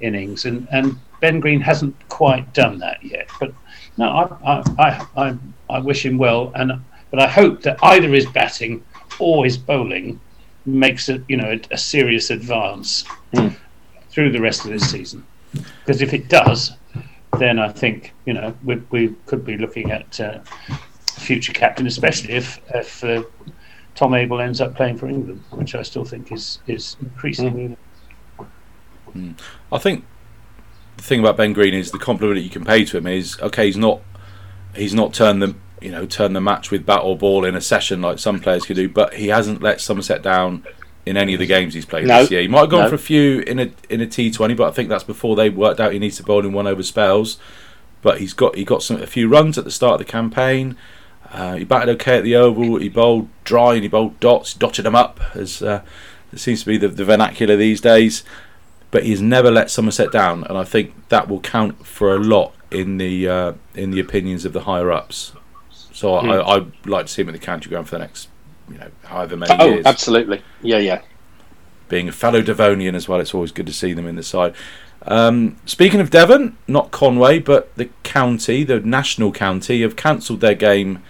[0.00, 3.28] innings, and, and Ben Green hasn't quite done that yet.
[3.38, 3.52] But
[3.98, 4.08] no,
[4.44, 5.38] I I, I,
[5.68, 6.72] I, wish him well, and
[7.10, 8.82] but I hope that either his batting
[9.18, 10.18] or his bowling
[10.64, 13.56] makes a you know a, a serious advance Mm.
[14.10, 15.24] through the rest of this season.
[15.52, 16.72] Because if it does,
[17.38, 20.20] then I think you know we, we could be looking at.
[20.20, 20.40] Uh,
[21.18, 23.22] future captain, especially if if uh,
[23.94, 27.76] Tom Abell ends up playing for England, which I still think is is increasingly.
[29.70, 30.04] I think
[30.96, 33.38] the thing about Ben Green is the compliment that you can pay to him is
[33.40, 33.66] okay.
[33.66, 34.00] He's not
[34.74, 37.60] he's not turned the you know turned the match with bat or ball in a
[37.60, 40.64] session like some players could do, but he hasn't let Somerset down
[41.04, 42.20] in any of the games he's played No.
[42.22, 42.42] this year.
[42.42, 42.88] He might have gone No.
[42.88, 45.50] for a few in a in a T Twenty, but I think that's before they
[45.50, 47.38] worked out he needs to bowl in one over spells.
[48.00, 50.76] But he's got he got some a few runs at the start of the campaign.
[51.32, 52.76] Uh, he batted okay at the Oval.
[52.76, 55.82] He bowled dry and he bowled dots, dotted them up, as uh,
[56.32, 58.22] it seems to be the, the vernacular these days.
[58.90, 62.54] But he's never let Somerset down, and I think that will count for a lot
[62.70, 65.32] in the uh, in the opinions of the higher ups.
[65.70, 66.30] So Hmm.
[66.30, 68.28] I, I'd like to see him at the county ground for the next,
[68.70, 69.86] you know, however many Oh, years.
[69.86, 70.42] absolutely.
[70.62, 71.00] Yeah, yeah.
[71.88, 74.54] Being a fellow Devonian as well, it's always good to see them in the side.
[75.06, 80.54] Um, speaking of Devon, not Conway, but the county, the national county, have cancelled their
[80.54, 81.02] game,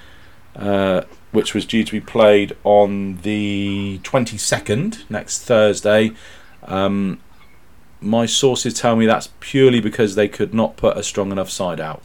[0.56, 6.12] uh, which was due to be played on the 22nd, next Thursday.
[6.64, 7.20] Um,
[8.00, 11.80] my sources tell me that's purely because they could not put a strong enough side
[11.80, 12.02] out.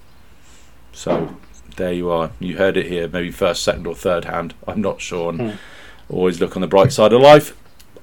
[0.94, 1.38] So
[1.76, 2.32] there you are.
[2.40, 3.08] You heard it here.
[3.08, 4.54] Maybe first, second, or third hand.
[4.68, 5.30] I'm not sure.
[5.30, 5.58] And
[6.10, 7.56] always look on the bright side of life.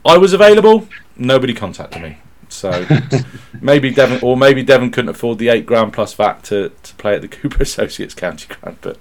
[0.04, 0.88] I was available.
[1.16, 2.18] Nobody contacted me.
[2.48, 2.86] So
[3.60, 7.14] maybe Devon, or maybe Devon couldn't afford the eight grand plus VAT to, to play
[7.14, 8.78] at the Cooper Associates County Ground.
[8.80, 8.98] But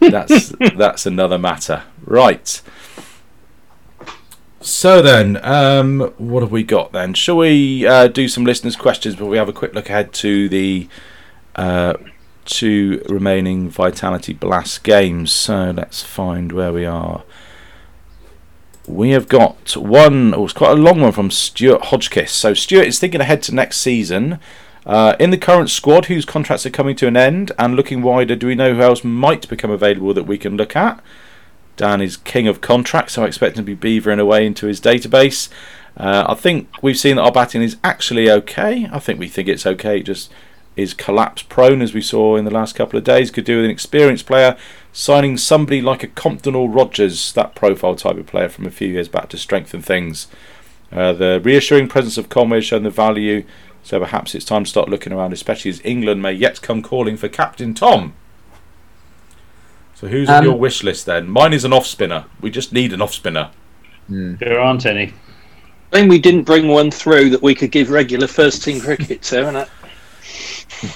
[0.00, 1.82] that's that's another matter.
[2.04, 2.60] Right.
[4.60, 7.12] So then, um, what have we got then?
[7.12, 10.48] Shall we uh, do some listeners' questions before we have a quick look ahead to
[10.48, 10.88] the
[11.54, 11.94] uh,
[12.46, 15.32] two remaining Vitality Blast games?
[15.32, 17.24] So let's find where we are.
[18.86, 22.30] We have got one, oh, it's quite a long one from Stuart Hodgkiss.
[22.30, 24.38] So Stuart is thinking ahead to next season.
[24.86, 28.36] Uh, in the current squad, whose contracts are coming to an end, and looking wider,
[28.36, 31.02] do we know who else might become available that we can look at?
[31.76, 34.80] Dan is king of contracts, so I expect him to be beavering away into his
[34.80, 35.48] database.
[35.96, 38.88] Uh, I think we've seen that our batting is actually okay.
[38.92, 39.98] I think we think it's okay.
[39.98, 40.30] It just
[40.76, 43.30] is collapse prone, as we saw in the last couple of days.
[43.30, 44.56] Could do with an experienced player
[44.92, 48.88] signing somebody like a Compton or Rogers, that profile type of player from a few
[48.88, 50.28] years back, to strengthen things.
[50.92, 53.44] Uh, the reassuring presence of Conway has shown the value,
[53.84, 57.16] so perhaps it's time to start looking around, especially as England may yet come calling
[57.16, 58.14] for Captain Tom.
[59.94, 61.28] So who's on Um, your wish list then?
[61.28, 62.24] Mine is an off spinner.
[62.40, 63.50] We just need an off spinner.
[64.08, 65.12] There aren't any.
[65.92, 69.22] I think we didn't bring one through that we could give regular first team cricket
[69.22, 69.56] to, and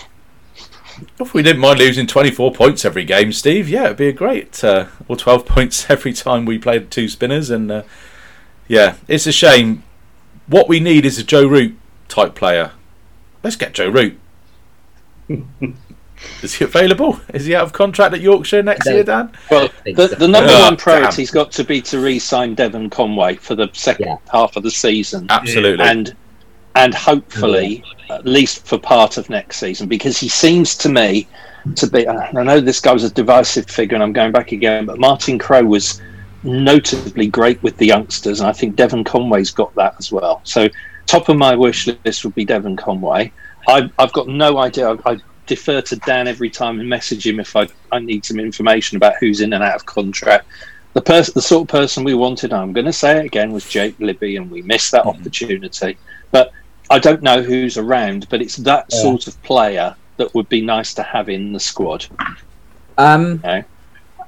[1.20, 4.62] If we didn't mind losing 24 points every game, Steve, yeah, it'd be a great,
[4.64, 7.50] uh, or 12 points every time we played two spinners.
[7.50, 7.82] And uh,
[8.66, 9.84] yeah, it's a shame.
[10.46, 11.76] What we need is a Joe Root
[12.08, 12.72] type player.
[13.42, 14.18] Let's get Joe Root.
[16.42, 17.20] is he available?
[17.32, 19.30] Is he out of contract at Yorkshire next year, Dan?
[19.50, 21.44] well, the, the number Ah, one priority's damn.
[21.44, 24.16] got to be to re-sign Devon Conway for the second Yeah.
[24.32, 25.84] half of the season, Absolutely.
[25.84, 26.14] and
[26.74, 31.26] and hopefully at least for part of next season, because he seems to me
[31.76, 32.06] to be.
[32.08, 35.38] I know this guy was a divisive figure, and I'm going back again, but Martin
[35.38, 36.00] Crowe was
[36.44, 40.40] notably great with the youngsters, and I think Devon Conway's got that as well.
[40.44, 40.68] So
[41.08, 43.32] top of my wish list would be Devon Conway.
[43.66, 44.88] I've, I've got no idea.
[44.90, 45.16] I, I
[45.46, 49.14] defer to Dan every time and message him if I, I need some information about
[49.18, 50.46] who's in and out of contract.
[50.94, 53.64] The person, the sort of person we wanted, I'm going to say it again, was
[53.64, 55.98] Jake Libby, and we missed that opportunity.
[56.30, 56.50] But
[56.90, 59.02] I don't know who's around, but it's that Yeah.
[59.02, 62.06] sort of player that would be nice to have in the squad.
[62.96, 63.64] Um, Okay.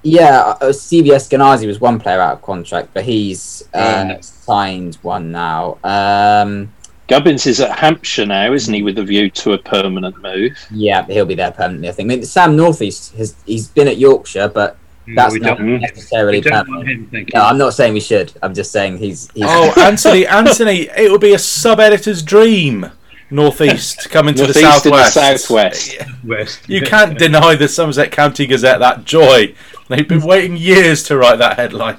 [0.02, 4.20] Yeah, uh, CBS Ganazi was one player out of contract, but he's uh, Yeah.
[4.20, 5.78] signed one now.
[5.84, 6.72] Um,
[7.08, 10.56] Gubbins is at Hampshire now, isn't he, with a view to a permanent move?
[10.70, 11.88] yeah, he'll be there permanently.
[11.88, 12.10] I think.
[12.12, 14.76] I mean, Sam Northeast has he's been at Yorkshire, but
[15.16, 17.12] that's we not don't, necessarily we don't permanent.
[17.12, 17.26] him.
[17.34, 18.32] No, I'm not saying we should.
[18.42, 19.28] I'm just saying he's.
[19.34, 22.86] he's Oh, Anthony, Anthony, it would be a sub editor's dream.
[23.30, 25.14] Northeast coming to the Northeast the southwest.
[25.46, 25.98] southwest.
[26.24, 26.68] West.
[26.68, 29.54] You can't deny the Somerset County Gazette that joy.
[29.88, 31.98] They've been waiting years to write that headline.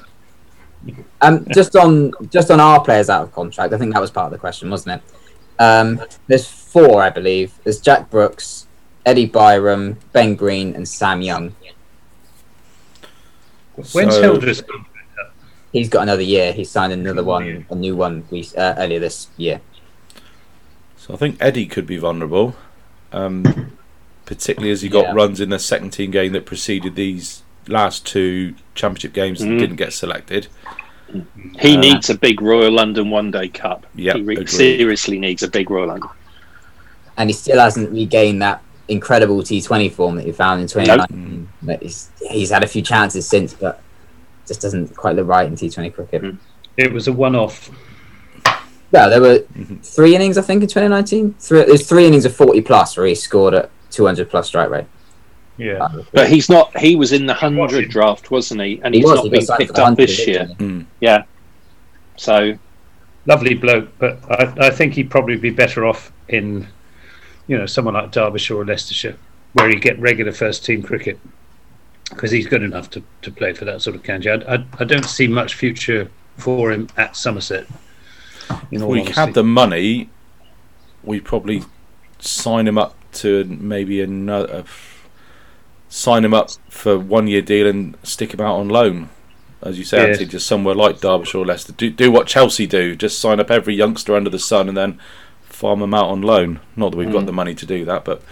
[1.20, 4.26] Um, just on just on our players out of contract, I think that was part
[4.26, 5.62] of the question, wasn't it?
[5.62, 7.52] Um, there's four, I believe.
[7.62, 8.66] There's Jack Brooks,
[9.06, 11.54] Eddie Byrom, Ben Green, and Sam Young.
[13.92, 14.62] When's So- Hildreth?
[15.72, 16.52] He's got another year.
[16.52, 18.24] He signed another one, a new one,
[18.58, 19.60] uh, earlier this year.
[21.04, 22.54] So I think Eddie could be vulnerable,
[23.12, 23.72] um,
[24.24, 25.14] particularly as he got Yeah.
[25.14, 29.58] runs in the second team game that preceded these last two championship games and Mhm.
[29.58, 30.46] didn't get selected.
[31.58, 33.84] He Uh, needs a big Royal London One Day Cup.
[33.96, 36.08] Yep, he re- seriously needs a big Royal London.
[37.18, 41.46] and he still hasn't regained that incredible T20 form that he found in 2019.
[41.62, 43.80] But he's, he's had a few chances since, but
[44.48, 46.22] just doesn't quite look right in T20 cricket.
[46.22, 46.38] Mm.
[46.78, 47.70] It was a one-off.
[48.92, 49.76] Well, there were Mm-hmm.
[49.78, 51.34] three innings, I think, in 2019.
[51.38, 54.84] Three, there's three innings of 40 plus where he scored at 200 plus strike rate.
[55.58, 55.88] Yeah.
[56.12, 56.76] But he's not.
[56.78, 58.80] He was in the hundred draft, wasn't he?
[58.82, 60.46] And He he's was, not he got been picked up this year.
[60.46, 61.06] didn't he?
[61.06, 61.26] Mm.
[62.16, 62.58] So
[63.26, 66.66] Lovely bloke, but I, I think he'd probably be better off in,
[67.46, 69.16] you know, someone like Derbyshire or Leicestershire,
[69.52, 71.20] where he get regular first team cricket,
[72.10, 74.28] because he's good enough to, to play for that sort of county.
[74.28, 77.66] I, I, I don't see much future for him at Somerset.
[78.70, 79.14] In If we honesty.
[79.14, 80.10] had the money,
[81.02, 81.62] we'd probably
[82.18, 84.52] sign him up to maybe another.
[84.58, 84.62] Uh,
[85.88, 89.10] sign him up for one year deal and stick him out on loan,
[89.62, 90.24] as you say, Yeah.
[90.24, 91.72] Just somewhere like Derbyshire or Leicester.
[91.72, 94.98] Do do what Chelsea do, just sign up every youngster under the sun and then
[95.42, 96.60] farm them out on loan.
[96.76, 97.26] Not that we've got mm.
[97.26, 98.22] the money to do that, but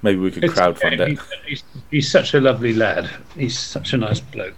[0.00, 1.08] maybe we could It's- crowdfund it.
[1.08, 3.10] He's, he's, he's such a lovely lad.
[3.34, 4.54] He's such a nice bloke.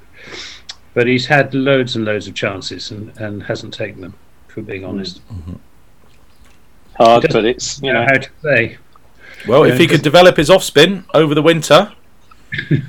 [0.93, 4.15] But he's had loads and loads of chances and, and hasn't taken them,
[4.51, 5.27] for being honest.
[5.29, 5.51] Mm-hmm.
[5.51, 5.57] Mm-hmm.
[6.97, 8.03] hard, but it's you know.
[8.03, 8.79] how to play.
[9.49, 11.93] Well, Yeah, if he could develop his off spin over the winter,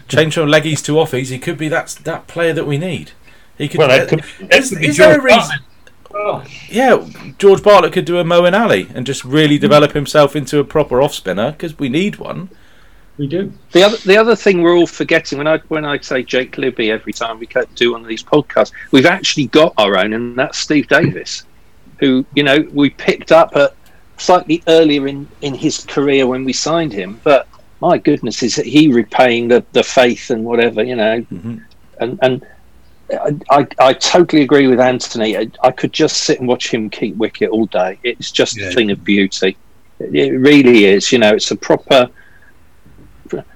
[0.08, 3.12] change from leggies to offies, he could be that that player that we need.
[3.58, 3.80] He could.
[3.80, 5.40] Well, that could, that is, could be is there a George reason?
[5.40, 5.62] Bartlett.
[6.12, 9.62] Well, Yeah, George Bartlett could do a Moeen Ali and just really mm.
[9.62, 12.50] develop himself into a proper off spinner because we need one.
[13.18, 13.54] we do.
[13.72, 16.92] The other, the other thing we're all forgetting when I when I say Jake Libby
[16.92, 20.58] every time we do one of these podcasts, we've actually got our own, and that's
[20.58, 21.44] Steve Davis,
[22.02, 23.74] who you know we picked up at
[24.18, 27.48] slightly earlier in in his career when we signed him, but
[27.80, 31.64] my goodness, is he repaying the the faith and whatever you know, Mhm.
[32.02, 32.46] and and.
[33.12, 35.36] I, I, I totally agree with Anthony.
[35.38, 38.00] I, I could just sit and watch him keep wicket all day.
[38.04, 38.68] It's just Yeah.
[38.68, 39.58] a thing of beauty.
[40.00, 41.12] It, it really is.
[41.12, 42.10] You know, it's a proper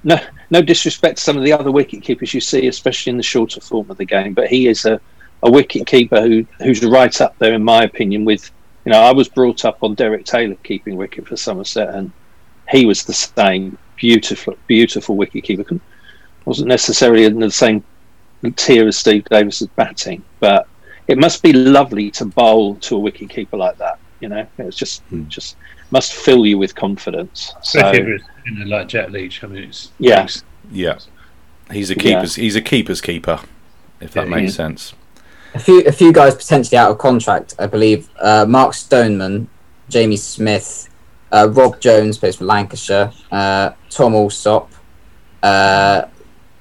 [0.04, 0.18] no,
[0.50, 3.60] no disrespect to some of the other wicket keepers you see, especially in the shorter
[3.62, 5.00] form of the game, but he is a,
[5.46, 8.24] a wicket keeper who who's right up there, in my opinion.
[8.24, 8.50] With
[8.84, 12.10] you know, I was brought up on Derek Taylor keeping wicket for Somerset, and
[12.70, 15.64] he was the same beautiful, beautiful wicket keeper.
[15.64, 15.82] Couldn't-
[16.44, 17.82] wasn't necessarily in the same
[18.54, 20.68] tier as Steve Davies as batting, but
[21.08, 23.98] it must be lovely to bowl to a wicket keeper like that.
[24.20, 25.28] You know, it's just Hmm.
[25.28, 25.56] just
[25.90, 27.52] must fill you with confidence.
[27.62, 27.80] So.
[27.80, 29.42] Especially if it's, you know, like Jack Leach.
[29.42, 30.24] I mean, it's Yeah.
[30.24, 30.98] it's- Yeah,
[31.72, 32.02] he's a Yeah.
[32.02, 32.34] keeper's.
[32.36, 33.40] He's a keeper's keeper,
[34.00, 34.56] if that Yeah, makes yeah.
[34.56, 34.94] sense.
[35.56, 38.10] A few, a few guys potentially out of contract, I believe.
[38.20, 39.48] Uh, Mark Stoneman,
[39.88, 40.90] Jamie Smith,
[41.32, 44.70] uh, Rob Jones plays for Lancashire, uh, Tom Alsop,
[45.42, 46.02] uh,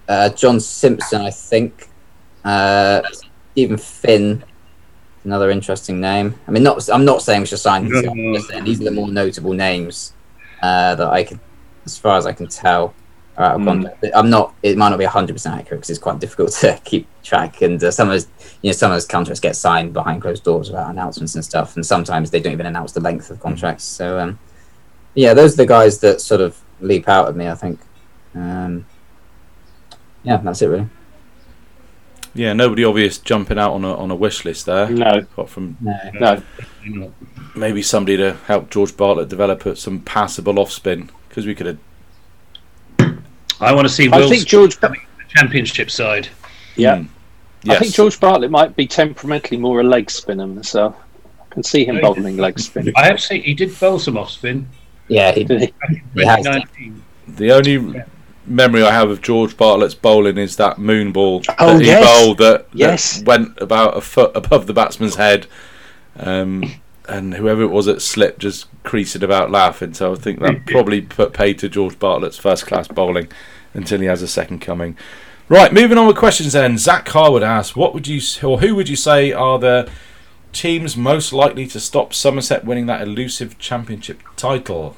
[0.07, 1.89] uh, John Simpson, I think,
[2.45, 3.01] uh,
[3.51, 4.43] Steven Finn,
[5.25, 6.33] another interesting name.
[6.47, 8.47] I mean, not I'm not saying we should sign these.
[8.63, 10.13] These are the more notable names
[10.61, 11.41] that I can,
[11.85, 12.93] as far as I can tell,
[13.37, 13.65] are out of Mm.
[13.65, 14.05] contract.
[14.13, 14.53] I'm not.
[14.63, 17.83] It might not be 100 percent accurate because it's quite difficult to keep track, and
[17.83, 18.27] uh, some of those,
[18.61, 21.75] you know some of those contracts get signed behind closed doors without announcements and stuff,
[21.75, 23.83] and sometimes they don't even announce the length of contracts.
[23.83, 24.39] So um,
[25.15, 27.47] yeah, those are the guys that sort of leap out at me.
[27.47, 27.79] I think.
[28.35, 28.85] Um,
[30.23, 30.89] yeah, that's it really.
[32.33, 35.77] Yeah, nobody obvious jumping out on a on a wish list there, No, apart from
[35.79, 36.41] No.
[36.83, 37.13] no.
[37.55, 41.77] maybe somebody to help George Bartlett develop some passable off spin because we could have.
[43.61, 44.79] I want to see I think George.
[44.79, 46.27] Coming from the championship side.
[46.75, 46.97] Yeah,
[47.63, 47.71] Hmm.
[47.71, 50.95] I think George Bartlett might be temperamentally more a leg spinner myself.
[51.39, 52.01] I can see him Yeah.
[52.01, 52.91] bowling leg spin.
[52.95, 54.67] I have seen he did bowl some off spin.
[55.07, 55.73] Yeah, he, Did he?
[56.15, 56.45] He has
[57.27, 58.03] The only
[58.47, 62.03] memory I have of George Bartlett's bowling is that moon ball Oh, that he yes.
[62.03, 63.23] bowled that, that Yes.
[63.23, 65.47] went about a foot above the batsman's head.
[66.19, 66.63] Um,
[67.07, 69.93] and whoever it was that slipped just creasing about laughing.
[69.93, 73.27] So I think that probably put paid to George Bartlett's first class bowling
[73.73, 74.97] until he has a second coming.
[75.47, 76.77] Right, moving on with questions then.
[76.77, 79.89] Zach Harwood asks, what would you or who would you say are the
[80.53, 84.97] teams most likely to stop Somerset winning that elusive championship title?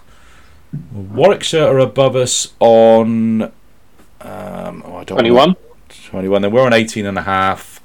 [0.93, 3.51] Warwickshire are above us on
[4.21, 5.55] um, oh, I don't wanna- 21.
[6.09, 7.81] 21 then we're on 18 and a half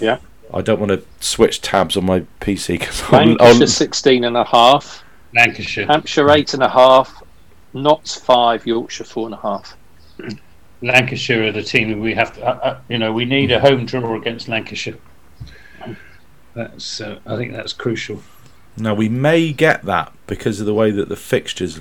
[0.00, 0.18] Yeah.
[0.52, 4.36] I don't want to switch tabs on my PC because I'm, Lancashire I'm 16 and
[4.36, 5.04] a half.
[5.34, 5.86] Lancashire.
[5.86, 7.22] Hampshire 8 and a half.
[7.74, 8.66] Notts 5.
[8.66, 9.76] Yorkshire 4 and a half.
[10.82, 12.46] Lancashire are the team we have to.
[12.46, 14.98] Uh, uh, you know, we need a home draw against Lancashire.
[16.54, 17.00] That's.
[17.00, 18.22] Uh, I think that's crucial.
[18.76, 21.80] now we may get that because of the way that the fixtures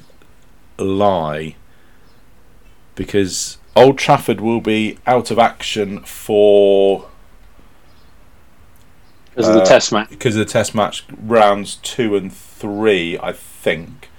[0.78, 1.56] lie
[2.96, 7.10] because Old Trafford will be out of action for
[9.36, 10.10] Because of the Uh, test match.
[10.10, 14.10] because of the test match rounds two and three, I think.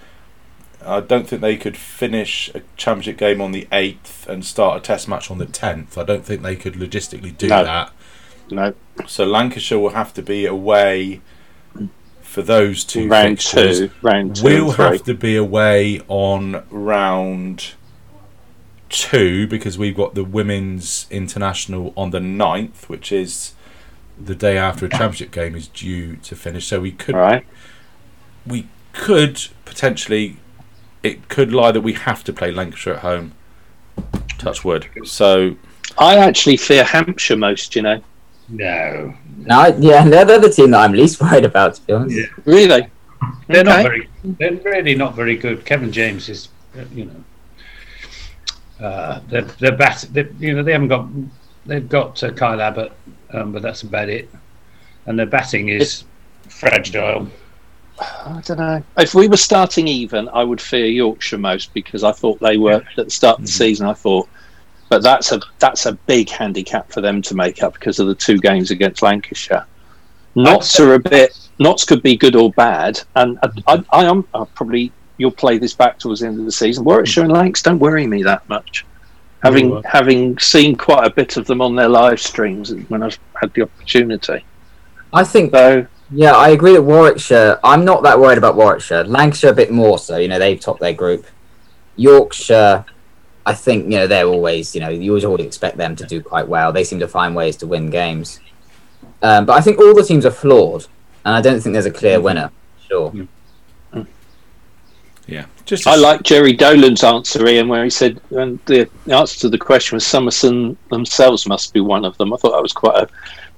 [0.85, 4.81] I don't think they could finish a championship game on the eighth and start a
[4.81, 5.96] test match on the tenth.
[5.98, 7.64] I don't think they could logistically do No.
[7.64, 7.90] that.
[8.50, 8.74] No.
[9.07, 11.20] So Lancashire will have to be away
[12.22, 13.79] for those two Round fixtures.
[13.81, 13.90] 2.
[14.02, 14.44] Round 2.
[14.44, 17.72] We'll have to be away on round
[18.88, 23.55] two because we've got the women's international on the 9th, which is
[24.18, 26.66] the day after a championship game is due to finish.
[26.66, 27.46] So we could Right.
[28.46, 30.37] we could potentially
[31.02, 33.33] it could lie that we have to play Lancashire at home.
[34.38, 34.88] Touch wood.
[35.04, 35.56] So
[35.98, 38.02] I actually fear Hampshire most, you know.
[38.48, 42.17] No, no, yeah, they're, they're the team that I'm least worried about, to be honest.
[42.17, 42.27] Yeah.
[42.44, 42.88] Really?
[43.48, 44.08] they're not very.
[44.25, 45.64] They're really not very good.
[45.64, 46.48] Kevin James is,
[46.79, 50.04] uh, you know, uh, they're they're bat.
[50.12, 51.08] They, you know, they haven't got.
[51.64, 52.92] They've got uh, Kyle Abbott,
[53.33, 54.29] um, but that's about it.
[55.06, 56.04] And their batting is
[56.48, 57.29] fragile.
[57.98, 58.83] I don't know.
[58.98, 62.83] If we were starting even, I would fear Yorkshire most because I thought they were
[62.96, 63.87] at the start of the season.
[63.87, 64.29] I thought,
[64.88, 68.14] but that's a that's a big handicap for them to make up because of the
[68.14, 69.66] two games against Lancashire.
[70.35, 71.38] Notts are a bit.
[71.58, 75.56] Notts could be good or bad, and I, I, I am I'll probably you'll play
[75.56, 76.85] this back towards the end of the season.
[76.85, 78.85] Warwickshire and Lancs don't worry me that much.
[79.42, 79.82] Having well.
[79.84, 83.62] having seen quite a bit of them on their live streams when I've had the
[83.62, 84.44] opportunity.
[85.12, 87.60] I think So Yeah, I agree that Warwickshire.
[87.62, 89.04] I'm not that worried about Warwickshire.
[89.04, 90.16] Lancashire a bit more so.
[90.16, 91.26] You know, they've topped their group.
[91.96, 92.84] Yorkshire,
[93.46, 96.20] I think you know they're always you know you always always expect them to do
[96.20, 96.72] quite well.
[96.72, 98.40] They seem to find ways to win games.
[99.22, 100.87] Um, but I think all the teams are flawed,
[101.24, 102.50] and I don't think there's a clear winner.
[102.88, 103.12] Sure.
[103.14, 103.24] Yeah,
[105.64, 109.58] just I like Jerry Dolan's answer, Ian, where he said, and the answer to the
[109.58, 112.33] question was Somerset themselves must be one of them.
[112.33, 113.08] I thought that was quite a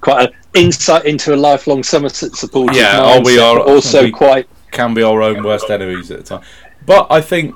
[0.01, 2.73] quite an insight into a lifelong Somerset supporter.
[2.73, 4.47] Yeah, we are- also we- quite.
[4.71, 6.41] can be our own worst enemies at the time.
[6.85, 7.53] But I think,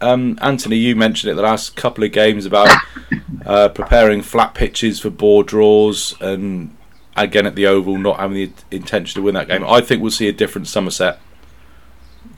[0.00, 2.68] um, Anthony, you mentioned it the last couple of games about
[3.46, 6.76] uh, preparing flat pitches for board draws and
[7.16, 9.64] again at the Oval not having the intention to win that game.
[9.66, 11.18] I think we'll see a different Somerset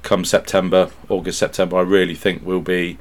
[0.03, 1.77] come September, August, September.
[1.77, 2.99] I really think we'll be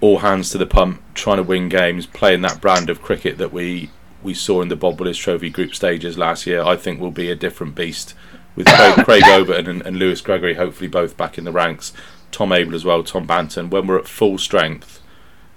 [0.00, 3.52] all hands to the pump, trying to win games, playing that brand of cricket that
[3.52, 3.90] we
[4.22, 6.62] we saw in the Bob Willis Trophy group stages last year.
[6.62, 8.14] I think will be a different beast
[8.56, 11.92] with Craig, Craig Overton and, and Lewis Gregory hopefully both back in the ranks.
[12.32, 13.70] Tom Abell as well, Tom Banton.
[13.70, 15.00] When we're at full strength,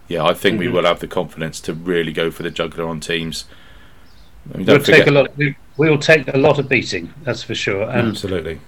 [0.08, 0.76] yeah, I think we mm-hmm.
[0.76, 3.45] will have the confidence to really go for the juggler on teams.
[4.54, 5.36] I mean, We'll don't take a lot.
[5.38, 7.14] We, we'll take a lot of beating.
[7.24, 7.84] That's for sure.
[7.84, 8.60] And absolutely.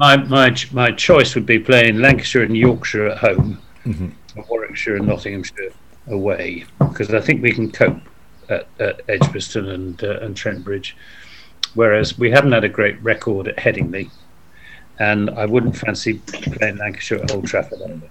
[0.00, 4.10] My my my choice would be playing Lancashire and Yorkshire at home, Mhm.
[4.34, 5.72] and Warwickshire and Nottinghamshire
[6.08, 8.00] away, because I think we can cope
[8.48, 10.96] at, at Edgbaston and uh, and Trent Bridge.
[11.74, 14.10] Whereas we haven't had a great record at Headingley,
[14.98, 16.14] and I wouldn't fancy
[16.58, 18.10] playing Lancashire at Old Trafford either.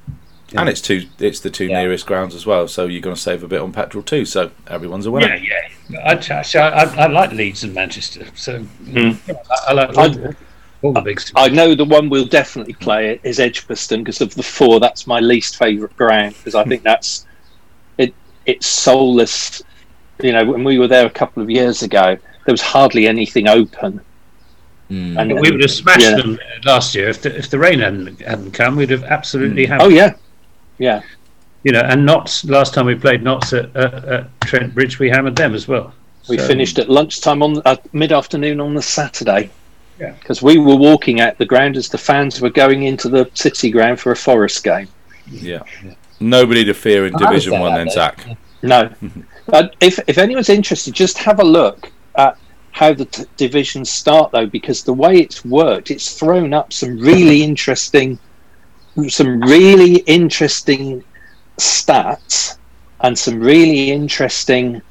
[0.56, 1.08] And it's two.
[1.20, 1.82] It's the two Yeah.
[1.82, 4.26] nearest grounds as well, so you're going to save a bit on petrol too.
[4.26, 5.36] So everyone's a winner.
[5.36, 6.00] Yeah, yeah.
[6.08, 8.64] I, I, I, I like Leeds and Manchester, so
[8.96, 9.18] I,
[9.68, 10.16] I like
[10.82, 11.22] all, I- the big.
[11.36, 14.80] I know the one we'll definitely play is Edgbaston because of the four.
[14.80, 17.26] That's my least favourite ground because I think that's
[17.98, 18.14] it.
[18.46, 19.62] It's soulless.
[20.22, 23.48] You know, when we were there a couple of years ago, there was hardly anything
[23.48, 24.02] open.
[24.90, 25.20] Mm.
[25.22, 26.16] And we would have smashed yeah.
[26.16, 28.76] them last year if the, if the rain hadn't, hadn't come.
[28.76, 30.16] We'd have absolutely had, Oh yeah,
[30.80, 31.04] yeah.
[31.64, 31.82] you know.
[31.82, 35.54] And Notts last time we played Notts at, at, at Trent Bridge, we hammered them
[35.54, 35.94] as well.
[36.28, 39.52] We So- finished at lunchtime on uh, mid afternoon on the Saturday.
[40.00, 40.12] Yeah.
[40.12, 43.70] Because we were walking out the ground as the fans were going into the city
[43.70, 44.88] ground for a Forest game.
[45.28, 45.64] Yeah.
[46.20, 47.94] Nobody to fear in I Division One, then day.
[47.94, 48.26] Zach.
[48.62, 48.94] No.
[49.48, 52.38] but if, if anyone's interested, just have a look at
[52.72, 56.98] how the t- divisions start, though, because the way it's worked, it's thrown up some
[56.98, 58.18] really interesting,
[59.08, 61.04] some really interesting
[61.58, 62.58] stats
[63.02, 64.82] and some really interesting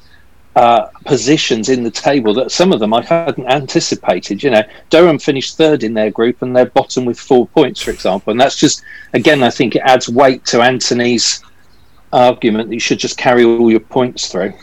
[0.55, 4.43] uh, positions in the table that some of them I hadn't anticipated.
[4.43, 7.91] You know, Durham finished third in their group and they're bottom with four points, for
[7.91, 8.31] example.
[8.31, 8.83] And that's just,
[9.13, 11.43] again, I think it adds weight to Anthony's
[12.11, 14.53] argument that you should just carry all your points through.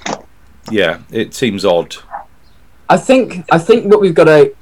[0.70, 1.95] Yeah, it seems odd.
[2.89, 4.55] I think I think what we've got to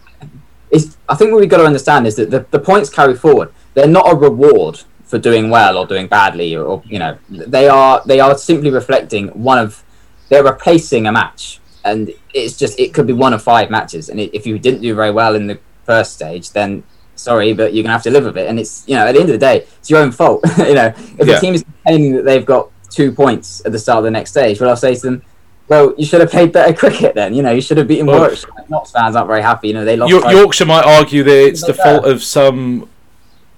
[0.71, 3.53] is I think what we've got to understand is that the, the points carry forward.
[3.75, 7.69] They're not a reward for doing well or doing badly, or, or you know, they
[7.69, 9.84] are they are simply reflecting one of
[10.29, 14.19] they're replacing a match, and it's just it could be one of five matches, and
[14.21, 16.83] if you didn't do very well in the first stage, then
[17.17, 18.49] sorry, but you're gonna have to live with it.
[18.49, 20.43] And it's you know at the end of the day, it's your own fault.
[20.59, 21.25] you know, if Yeah.
[21.35, 24.31] the team is complaining that they've got two points at the start of the next
[24.31, 25.23] stage, well, I'll say to them,
[25.69, 27.35] well, you should have played better cricket then.
[27.35, 28.51] You know, you should have beaten Well- Warwickshire.
[28.69, 29.69] Notts fans aren't very happy.
[29.69, 30.11] You know, they lost.
[30.11, 32.89] York, Yorkshire might argue that it's the fault of some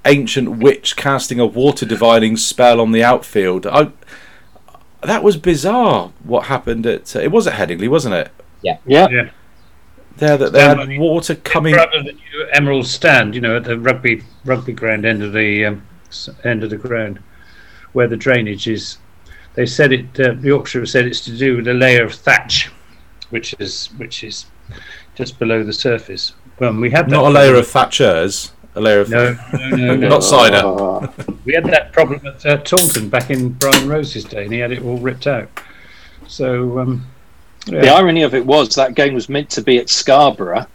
[0.05, 3.67] ancient witch casting a water dividing spell on the outfield.
[3.67, 3.91] I,
[5.07, 6.13] that was bizarre.
[6.25, 8.31] What happened at it was at Headingley, wasn't it?
[8.63, 8.79] Yeah.
[8.87, 9.31] Yeah.
[10.17, 11.75] There that they had water coming.
[11.75, 12.19] Rather than
[12.53, 15.87] Emerald stand, you know, at the rugby rugby ground end of the um,
[16.45, 17.23] end of the ground,
[17.93, 18.99] where the drainage is.
[19.55, 20.21] They said it.
[20.21, 22.71] Uh, Yorkshire said it's to do with a layer of thatch,
[23.31, 24.47] which is which is
[25.15, 26.33] just below the surface.
[26.59, 29.97] Well, we had that Not a layer of Thatchers, a layer of No, no, no,
[29.97, 30.09] no.
[30.09, 31.13] not cider.
[31.45, 34.73] We had that problem at uh, Taunton back in Brian Rose's day, and he had
[34.73, 35.49] it all ripped out.
[36.27, 37.07] So, um,
[37.67, 40.67] The irony of it was that game was meant to be at Scarborough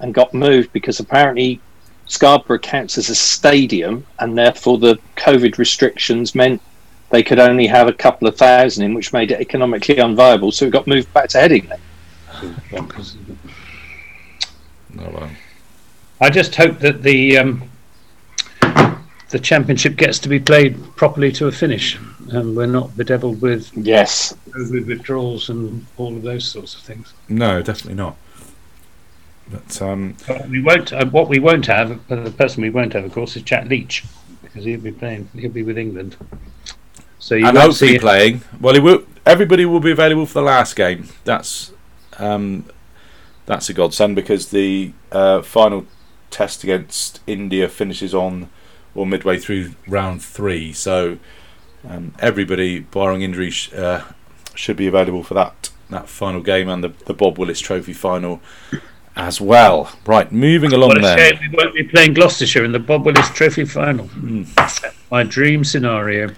[0.00, 1.60] and got moved because apparently
[2.06, 6.60] Scarborough counts as a stadium and therefore the COVID restrictions meant
[7.10, 10.52] they could only have a couple of thousand in, which made it economically unviable.
[10.54, 11.78] So it got moved back to Headingley.
[12.70, 13.16] bonkers.
[14.98, 15.30] Oh, well.
[16.20, 17.70] I just hope that the um,
[19.30, 21.98] the championship gets to be played properly to a finish,
[22.30, 24.34] and we're not bedeviled with Yes.
[24.50, 27.12] COVID withdrawals and all of those sorts of things.
[27.28, 28.16] No, definitely not.
[29.50, 30.16] But um,
[30.48, 30.92] We won't.
[30.92, 33.66] Uh, what we won't have, uh, the person we won't have, of course, is Jack
[33.66, 34.04] Leach
[34.42, 35.28] because he'll be playing.
[35.34, 36.16] He'll be with England.
[37.18, 37.98] So you and won't hopefully see.
[37.98, 38.42] playing.
[38.60, 41.08] Well, he will, everybody will be available for the last game.
[41.24, 41.72] That's
[42.18, 42.66] um,
[43.46, 45.86] that's a godsend because the uh, final
[46.30, 48.50] test against India finishes on
[48.94, 50.72] or midway through round three.
[50.72, 51.18] So
[51.88, 54.04] um, everybody, barring injury, sh- uh,
[54.54, 58.40] should be available for that that final game and the, the Bob Willis Trophy final
[59.16, 59.92] as well.
[60.06, 63.28] Right, moving along What a shame we won't be playing Gloucestershire in the Bob Willis
[63.30, 64.06] Trophy final.
[64.06, 64.44] Hmm.
[65.10, 66.30] My dream scenario.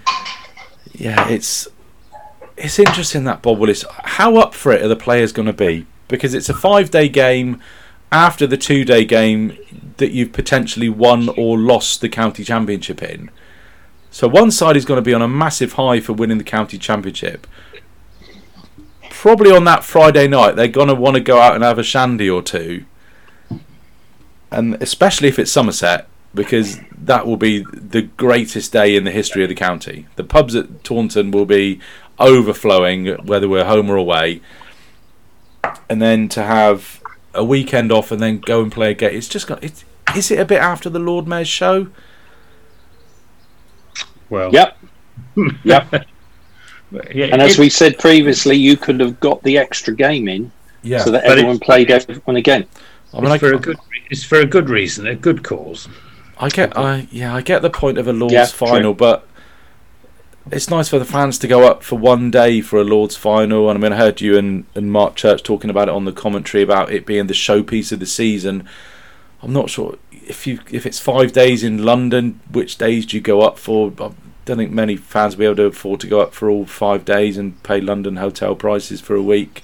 [0.93, 1.67] Yeah, it's
[2.55, 3.85] it's interesting that Bob Willis.
[4.03, 5.85] How up for it are the players going to be?
[6.07, 7.61] Because it's a five day game
[8.11, 9.57] after the two day game
[9.97, 13.29] that you've potentially won or lost the county championship in.
[14.11, 16.77] So one side is going to be on a massive high for winning the county
[16.77, 17.45] championship.
[19.09, 21.83] Probably on that Friday night, they're going to want to go out and have a
[21.83, 22.85] shandy or two,
[24.51, 29.43] and especially if it's Somerset, because that will be the greatest day in the history
[29.43, 30.07] of the county.
[30.15, 31.79] The pubs at Taunton will be
[32.19, 34.41] overflowing, whether we're home or away.
[35.89, 37.01] And then to have
[37.37, 39.63] a weekend off and then go and play a game, it's just got.
[39.63, 39.85] It's,
[40.15, 41.87] is it a bit after the Lord Mayor's show?
[44.29, 44.77] Well, Yep.
[45.63, 45.93] Yep.
[47.13, 50.51] yeah, And as we said previously, you could have got the extra game in
[50.83, 52.65] Yeah, so that But everyone played everyone again.
[53.13, 53.77] I mean, it's I, for a good.
[54.09, 55.87] It's for a good reason, a good cause.
[56.39, 59.27] I get, I yeah, I get the point of a Lord's Yeah, final, but
[60.51, 63.69] it's nice for the fans to go up for one day for a Lord's final.
[63.69, 66.11] And I mean, I heard you and, and Mark Church talking about it on the
[66.11, 68.67] commentary about it being the showpiece of the season.
[69.41, 73.21] I'm not sure if you if it's five days in London, which days do you
[73.21, 73.91] go up for?
[73.99, 74.11] I
[74.45, 77.05] don't think many fans will be able to afford to go up for all five
[77.05, 79.63] days and pay London hotel prices for a week.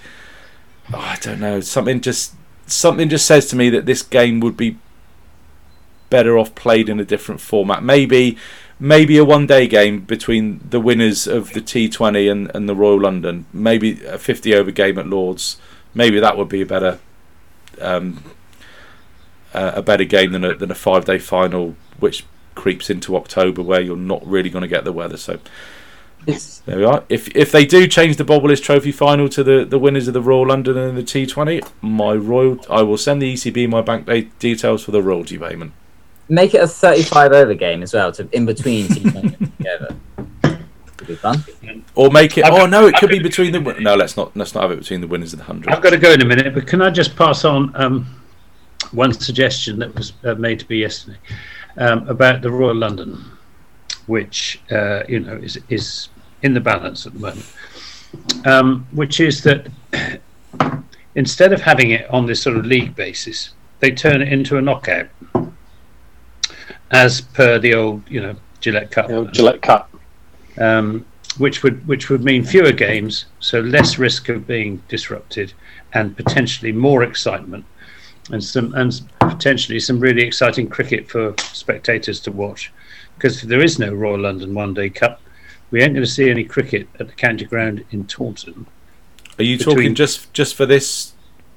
[0.94, 1.62] Oh, I don't know.
[1.62, 2.36] Something just
[2.68, 4.78] something just says to me that this game would be
[6.10, 7.84] better off played in a different format.
[7.84, 8.38] Maybe
[8.84, 13.00] maybe a one day game between the winners of the T20 and, and the Royal
[13.00, 13.46] London.
[13.54, 15.56] Maybe a 50 over game at Lords.
[15.94, 17.00] Maybe that would be a better
[17.80, 18.22] um,
[19.54, 22.26] uh, a better game than a, than a five day final, which
[22.56, 25.18] creeps into October where you're not really going to get the weather.
[25.18, 25.40] So
[26.28, 27.06] It's, there we are.
[27.08, 30.14] If if they do change the Bob Willis Trophy final to the, the winners of
[30.14, 34.10] the Royal London and the T20, my royal I will send the ECB my bank
[34.40, 35.72] details for the royalty payment.
[36.30, 39.14] Make it a 35 over game as well, to in between teams
[39.58, 39.96] together.
[40.98, 41.44] Could be fun.
[41.96, 42.46] Or make it.
[42.46, 43.60] I've oh got- no, it I've could be between the.
[43.62, 44.36] win- No, let's not.
[44.38, 45.74] Let's not have it between the winners of the hundred.
[45.74, 48.06] I've got to go in a minute, but can I just pass on um,
[48.92, 51.18] one suggestion that was uh, made to me yesterday
[51.78, 53.24] um, about the Royal London,
[54.08, 56.10] which uh, you know is is
[56.44, 57.46] in the balance at the moment,
[58.46, 59.68] um, which is that
[61.16, 64.62] instead of having it on this sort of league basis, they turn it into a
[64.62, 65.08] knockout,
[66.94, 69.94] as per the old you know Gillette Cup You know, Gillette Cup.
[70.60, 71.06] um,
[71.38, 75.52] which would which would mean fewer games, so less risk of being disrupted,
[75.94, 77.66] and potentially more excitement,
[78.32, 82.72] and some and potentially some really exciting cricket for spectators to watch.
[83.16, 85.22] Because if there is no Royal London One Day Cup,
[85.72, 88.68] we ain't going to see any cricket at the county ground in Taunton.
[89.39, 91.14] Are you between- talking just just for this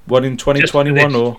[0.07, 1.37] one in twenty twenty one or?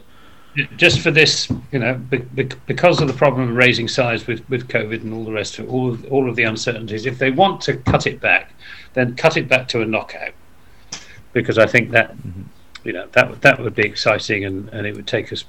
[0.76, 4.48] Just for this, you know, be, be, because of the problem of raising size with,
[4.48, 7.18] with COVID and all the rest of it, all of, all of the uncertainties, if
[7.18, 8.52] they want to cut it back,
[8.94, 10.32] then cut it back to a knockout.
[11.32, 12.16] Because I think that,
[12.84, 15.44] you know, that that would be exciting and, and it would take us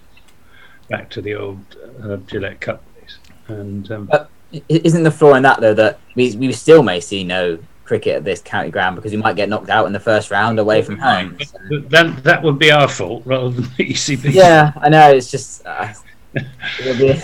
[0.90, 1.60] back to the old
[2.04, 3.18] uh, Gillette Cup days.
[3.48, 4.26] And um, I-
[4.68, 7.60] Isn't the flaw in that though that we we still may see no
[7.90, 10.60] cricket at this county ground because you might get knocked out in the first round
[10.60, 11.36] away from home.
[11.44, 14.32] So- then that would be our fault rather than the ECB.
[14.32, 15.10] Yeah, I know.
[15.12, 15.92] It's just uh,
[16.78, 17.20] be,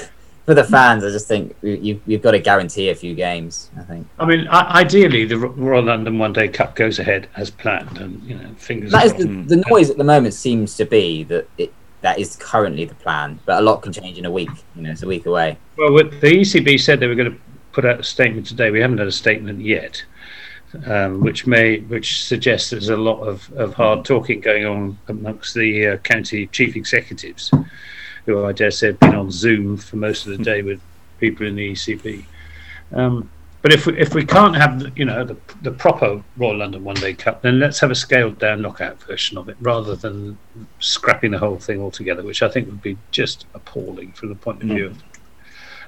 [0.46, 1.04] for the fans.
[1.04, 3.70] I just think you, you've got to guarantee a few games.
[3.78, 8.00] I think I mean, ideally, the Royal London One Day Cup goes ahead as planned,
[8.00, 11.24] and you know, fingers that is the, the noise at the moment seems to be
[11.26, 14.50] that it that is currently the plan, but a lot can change in a week.
[14.76, 15.58] You know, it's a week away.
[15.78, 17.40] Well, the ECB said they were going to
[17.72, 18.72] put out a statement today.
[18.72, 20.04] We haven't had a statement yet,
[20.86, 25.54] um, which may which suggests there's a lot of, of hard talking going on amongst
[25.54, 27.52] the uh, county chief executives,
[28.26, 30.82] who I dare say have been on Zoom for most of the day with
[31.20, 32.26] people in the ECB.
[32.94, 33.30] Um,
[33.62, 36.84] but if we, if we can't have the- you know the, the proper Royal London
[36.84, 40.38] One Day Cup, then let's have a scaled down knockout version of it rather than
[40.80, 44.62] scrapping the whole thing altogether, which I think would be just appalling from the point
[44.62, 45.04] of view of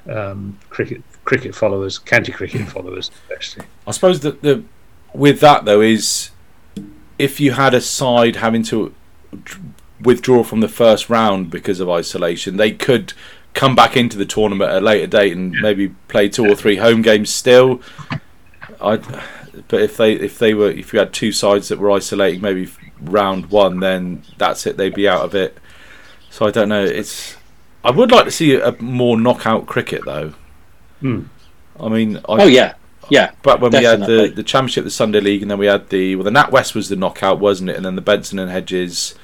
[0.09, 3.65] um, cricket cricket followers, county cricket followers, especially.
[3.85, 4.63] I suppose that the
[5.18, 6.30] with that though is
[7.18, 8.93] if you had a side having to
[9.99, 13.13] withdraw from the first round because of isolation, they could
[13.53, 16.76] come back into the tournament at a later date and maybe play two or three
[16.76, 17.82] home games still.
[18.80, 18.97] I,
[19.68, 22.70] but if they if they were if you had two sides that were isolating maybe
[23.01, 24.78] round one, then that's it.
[24.78, 25.57] They'd be out of it.
[26.30, 26.84] So I don't know.
[26.84, 27.36] It's
[27.84, 30.36] I would like to see a more knockout cricket though.
[30.99, 31.24] Hmm.
[31.80, 32.76] I mean, I, Oh yeah,
[33.09, 33.31] yeah.
[33.43, 36.15] But when we had the, the championship, the Sunday League, and then we had the
[36.15, 37.75] well, the Nat West was the knockout, wasn't it?
[37.75, 39.15] And then the Benson and Hedges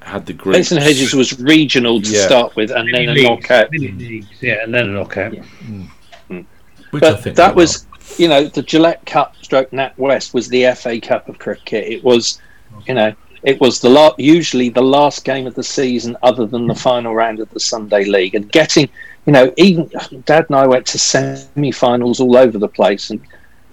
[0.00, 0.54] had the group.
[0.54, 2.26] Benson Hedges was regional to Yeah.
[2.26, 3.70] start with, and then a knockout.
[3.72, 5.34] leagues, yeah, and then a knockout.
[5.34, 5.42] Yeah.
[5.64, 5.88] Mm.
[6.30, 6.44] Mm.
[6.90, 10.48] Which I But that they was, you know, the Gillette Cup stroke Nat West was
[10.48, 11.86] the FA Cup of cricket.
[11.86, 12.40] It was,
[12.86, 13.12] you know,
[13.42, 17.14] it was the la- usually the last game of the season, other than the final
[17.14, 18.88] round of the Sunday League, and getting,
[19.28, 19.90] you know, even
[20.24, 23.20] Dad and I went to semi-finals all over the place, and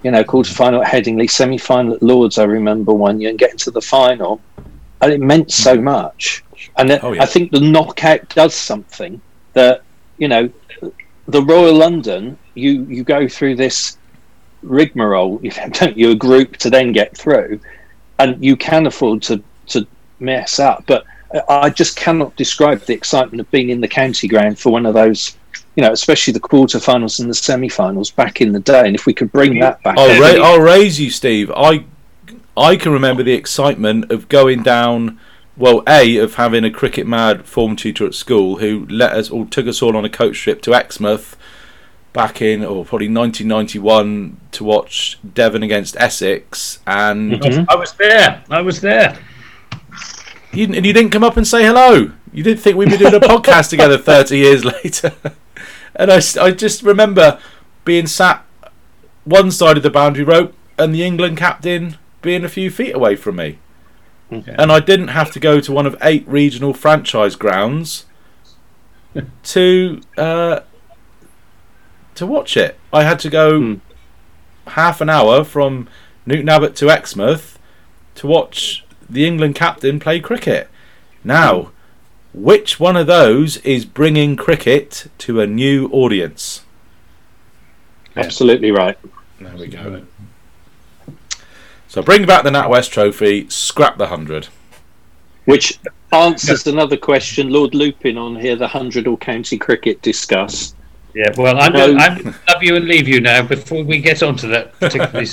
[0.04, 2.38] you know, quarter-final at Headingley, semi-final at Lords.
[2.38, 4.42] I remember one year, and getting to the final,
[5.02, 5.84] and it meant so mm.
[5.84, 6.44] much.
[6.76, 7.24] And then Oh, yeah.
[7.24, 9.22] I think the knockout does something
[9.54, 9.84] that
[10.18, 10.52] you know
[11.30, 13.98] the Royal London, you you go through this
[14.62, 17.62] rigmarole, you don't you a group to then get through,
[18.20, 19.88] and you can afford to to
[20.20, 20.84] mess up.
[20.86, 24.72] But I- I just cannot describe the excitement of being in the county ground for
[24.72, 25.36] one of those,
[25.76, 28.86] you know, especially the quarterfinals and the semi-finals back in the day.
[28.86, 31.52] And if we could bring that back, I'll, ra- I'll raise you, Steve.
[31.56, 31.86] I
[32.58, 35.20] I can remember the excitement of going down.
[35.58, 39.46] Well, a of having a cricket mad form tutor at school who let us or
[39.46, 41.36] took us all on a coach trip to Exmouth
[42.14, 47.66] back in or probably 1991 to watch Devon against Essex, and Mhm.
[47.70, 48.42] I was there.
[48.50, 49.18] I was there.
[50.56, 52.12] You, and you didn't come up and say hello.
[52.34, 55.14] You didn't think we'd be doing a podcast together 30 years later.
[55.96, 57.40] and I, I just remember
[57.84, 58.44] being sat
[59.24, 63.16] one side of the boundary rope and the England captain being a few feet away
[63.16, 63.60] from me.
[64.32, 68.06] And I didn't have to go to one of eight regional franchise grounds
[69.44, 70.62] to uh,
[72.16, 72.78] to watch it.
[72.92, 73.76] I had to go Hmm.
[74.68, 75.88] half an hour from
[76.26, 77.60] Newton Abbot to Exmouth
[78.16, 80.70] to watch the England captain play cricket.
[81.24, 81.72] Now,
[82.34, 86.62] which one of those is bringing cricket to a new audience?
[88.18, 88.98] absolutely right.
[89.40, 90.04] There we go.
[91.88, 94.48] So bring back the NatWest Trophy, scrap the hundred.
[95.46, 95.80] Which
[96.12, 97.50] answers another question.
[97.50, 100.76] Lord Lupin on here, the hundred all county cricket discuss.
[101.14, 101.88] Yeah, well, I'm No.
[101.88, 105.28] going I'm to love you and leave you now before we get onto that particularly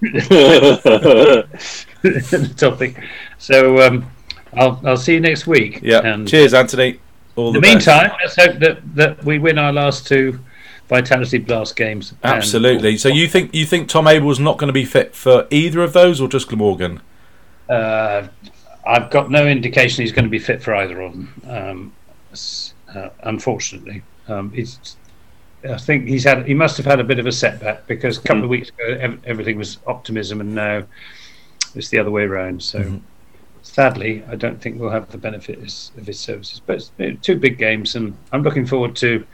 [2.56, 3.02] topic.
[3.38, 4.10] So um,
[4.54, 5.80] I'll I'll see you next week.
[5.82, 6.24] Yeah.
[6.24, 7.00] Cheers, Anthony.
[7.36, 7.86] All in the, the best.
[7.86, 10.40] meantime, let's hope that, that we win our last two
[10.88, 12.12] Vitality Blast games.
[12.22, 12.96] And- Absolutely.
[12.96, 15.92] So you think you think Tom Abell's not going to be fit for either of
[15.92, 17.00] those, or just Glamorgan?
[17.68, 18.28] Uh,
[18.86, 21.42] I've got no indication he's going to be fit for either of them.
[21.46, 21.92] Um,
[22.94, 24.96] uh, unfortunately, um, it's.
[25.68, 26.46] I think he's had.
[26.46, 28.96] He must have had a bit of a setback because a couple of weeks ago
[29.00, 30.84] ev- everything was optimism, and now
[31.76, 32.62] it's the other way around.
[32.62, 33.00] So,
[33.62, 36.60] sadly, I don't think we'll have the benefit is- of his services.
[36.64, 39.24] But it's two big games, and I'm looking forward to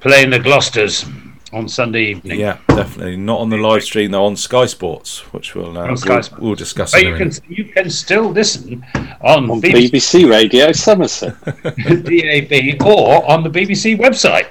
[0.00, 1.04] playing the Gloucesters
[1.52, 2.40] on Sunday evening.
[2.40, 4.24] Yeah, definitely not on the live stream though.
[4.24, 6.32] On Sky Sports, which we'll uh, On we'll, Sports.
[6.32, 6.92] we'll discuss.
[6.92, 8.84] But you can you can still listen
[9.20, 11.36] on, on BBC BBC Radio Somerset.
[11.44, 14.48] DAB or on the BBC website.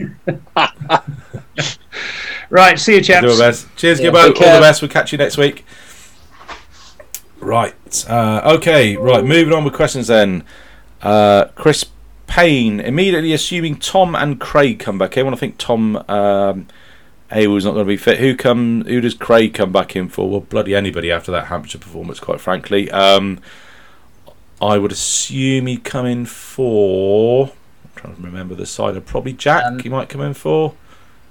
[2.50, 3.26] right, see you, chaps.
[3.26, 3.66] Do our best.
[3.76, 4.26] Cheers, Yeah, Gibbo.
[4.26, 4.54] All care.
[4.56, 4.82] the best.
[4.82, 5.64] We'll catch you next week.
[7.40, 7.74] Right.
[8.08, 8.96] Uh, okay.
[8.96, 9.24] Right.
[9.24, 10.44] Moving on with questions then.
[11.00, 11.86] Uh, Chris
[12.26, 15.24] Payne immediately assuming Tom and Craig come back in.
[15.26, 16.68] Well, I think Tom um,
[17.30, 18.18] Abell's not going to be fit.
[18.18, 18.84] Who come?
[18.84, 20.28] Who does Craig come back in for?
[20.28, 22.20] Well, bloody anybody after that Hampshire performance.
[22.20, 23.40] Quite frankly, um,
[24.60, 27.46] I would assume he'd come in for.
[27.84, 28.96] I'm trying to remember the side.
[28.96, 29.64] of Probably Jack.
[29.64, 30.74] Um, he might come in for.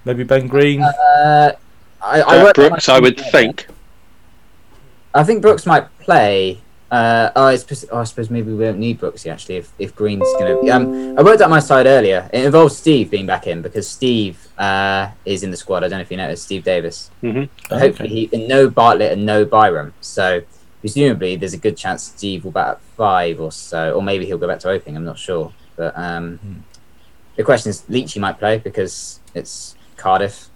[0.06, 0.82] Maybe Ben Green.
[0.82, 1.54] Uh,
[2.02, 3.68] I, I Jack worked out Brooks, I would think.
[5.14, 6.60] I think Brooks might play.
[6.92, 9.96] Uh, oh, I suppose, oh, I suppose maybe we don't need Brooksy actually if, if
[9.96, 10.72] Green's going to.
[10.72, 12.28] Um, I worked out my side earlier.
[12.34, 15.84] It involves Steve being back in because Steve uh, is in the squad.
[15.84, 17.12] I don't know if you noticed Steve Davies.
[17.22, 17.48] Mhm.
[17.70, 19.94] Hopefully, he and no Bartlett and no Byrom.
[20.02, 20.42] So
[20.80, 24.40] presumably, there's a good chance Steve will bat at five or so, or maybe he'll
[24.40, 24.98] go back to opening.
[24.98, 26.64] I'm not sure, but um,
[27.36, 30.50] the question is, Leachy might play because it's Cardiff.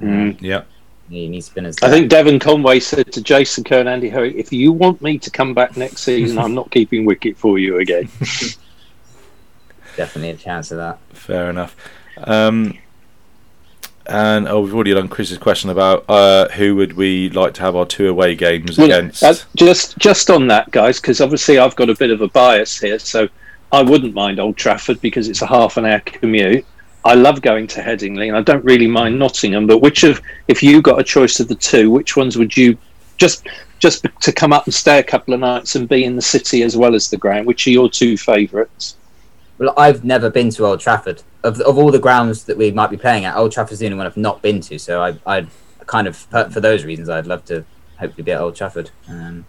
[0.00, 0.40] Mm.
[0.40, 0.62] Yeah.
[1.10, 1.76] He needs spinners.
[1.82, 5.18] I think Devon Conway said to Jason Kerr and Andy Hurry, if you want me
[5.18, 8.08] to come back next season, I'm not keeping wicket for you again.
[9.96, 10.98] definitely a chance of that.
[11.10, 11.76] Fair enough.
[12.18, 12.78] Um,
[14.06, 17.76] And oh, we've already done Chris's question about uh, who would we like to have
[17.76, 19.22] our two away games Well, against.
[19.22, 22.80] uh, just just on that, guys, because obviously I've got a bit of a bias
[22.80, 23.28] here, so
[23.70, 26.66] I wouldn't mind Old Trafford because it's a half an hour commute.
[27.04, 29.66] I love going to Headingley, and I don't really mind Nottingham.
[29.66, 32.78] But which of, if you got a choice of the two, which ones would you
[33.16, 33.46] just
[33.78, 36.62] just to come up and stay a couple of nights and be in the city
[36.62, 37.46] as well as the ground?
[37.46, 38.96] Which are your two favourites?
[39.58, 41.22] Well, I've never been to Old Trafford.
[41.42, 43.98] Of, of all the grounds that we might be playing at, Old Trafford's the only
[43.98, 44.78] one I've not been to.
[44.78, 45.46] So I, I
[45.86, 47.64] kind of, for those reasons, I'd love to
[47.98, 48.90] hopefully be at Old Trafford.
[49.08, 49.44] Um,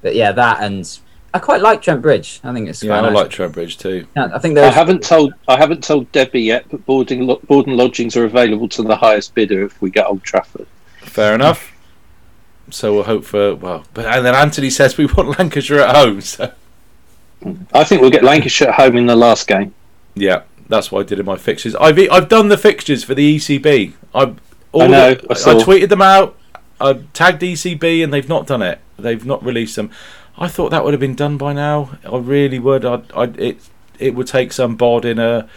[0.00, 0.98] but yeah, that and
[1.34, 2.40] I quite like Trent Bridge.
[2.44, 3.14] I think it's yeah, quite I nice.
[3.14, 4.06] like Trent Bridge too.
[4.16, 7.66] Yeah, I think I haven't told I haven't told Debbie yet, but boarding lo- board
[7.66, 10.66] and lodgings are available to the highest bidder if we get Old Trafford.
[11.00, 11.72] Fair enough.
[12.70, 16.20] So we'll hope for well, but and then Anthony says we want Lancashire at home.
[16.20, 16.52] So
[17.72, 19.74] I think we'll get Lancashire at home in the last game.
[20.14, 21.74] yeah, that's what I did in my fixtures.
[21.76, 23.92] I've I've done the fixtures for the ECB.
[24.14, 24.38] I've
[24.72, 25.54] all I know, the- I saw.
[25.54, 26.36] tweeted them out.
[26.80, 28.80] I tagged ECB and they've not done it.
[28.98, 29.90] They've not released them.
[30.42, 31.96] I thought that would have been done by now.
[32.04, 32.84] I really would.
[32.84, 33.58] I I it
[33.98, 35.48] it would take some bod in a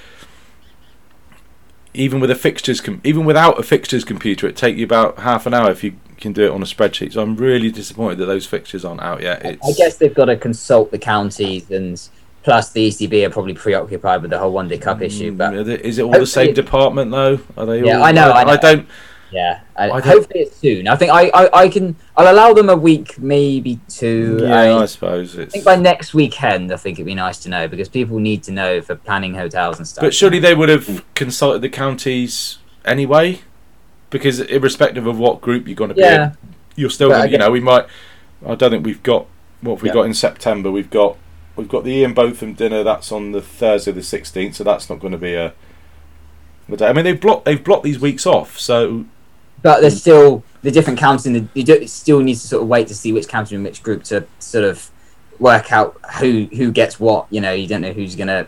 [1.94, 5.46] even with a fixtures com- even without a fixtures computer it'd take you about half
[5.46, 8.26] an hour if you can do it on a spreadsheet so i'm really disappointed that
[8.26, 12.02] those fixtures aren't out yet it's I guess they've got to consult the counties, and
[12.44, 15.32] plus the ECB are probably preoccupied with the whole One Day Cup issue.
[15.32, 18.32] But Mm, is it all the same department though are they Yeah, all, I know,
[18.32, 18.58] I know.
[18.58, 18.88] don't
[19.36, 20.88] yeah, I, I hopefully it's soon.
[20.88, 21.96] I think I, I, I can.
[22.18, 24.40] I'll allow them a week, maybe two.
[24.42, 27.50] yeah I, i suppose I think by next weekend, I think it'd be nice to
[27.50, 30.02] know because people need to know for planning hotels and stuff.
[30.02, 33.42] but surely they would have consulted the counties anyway
[34.10, 36.32] because irrespective of what group you're going to be in
[36.76, 37.86] you're still gonna, you know we might
[38.46, 39.26] i don't think we've got
[39.62, 39.94] what have we Yeah.
[39.96, 41.18] got in september we've got
[41.56, 45.00] we've got the ian botham dinner that's on the thursday the 16th so that's not
[45.00, 45.54] going to be a
[46.70, 49.06] a i mean they've blocked they've blocked these weeks off so
[49.66, 51.26] but there's still the different counties.
[51.26, 53.64] In the, you do, still need to sort of wait to see which county and
[53.64, 54.92] which group to sort of
[55.40, 57.26] work out who who gets what.
[57.32, 58.48] You know, you don't know who's gonna.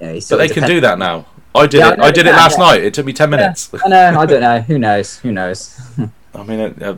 [0.00, 2.12] You know, but they can do that now i did Yeah, it know i they
[2.16, 2.64] did it can, last yeah.
[2.64, 4.20] night it took me 10 minutes I know.
[4.20, 4.60] I don't know.
[4.68, 5.16] Who knows?
[5.20, 5.80] Who knows?
[6.34, 6.96] i mean uh, uh,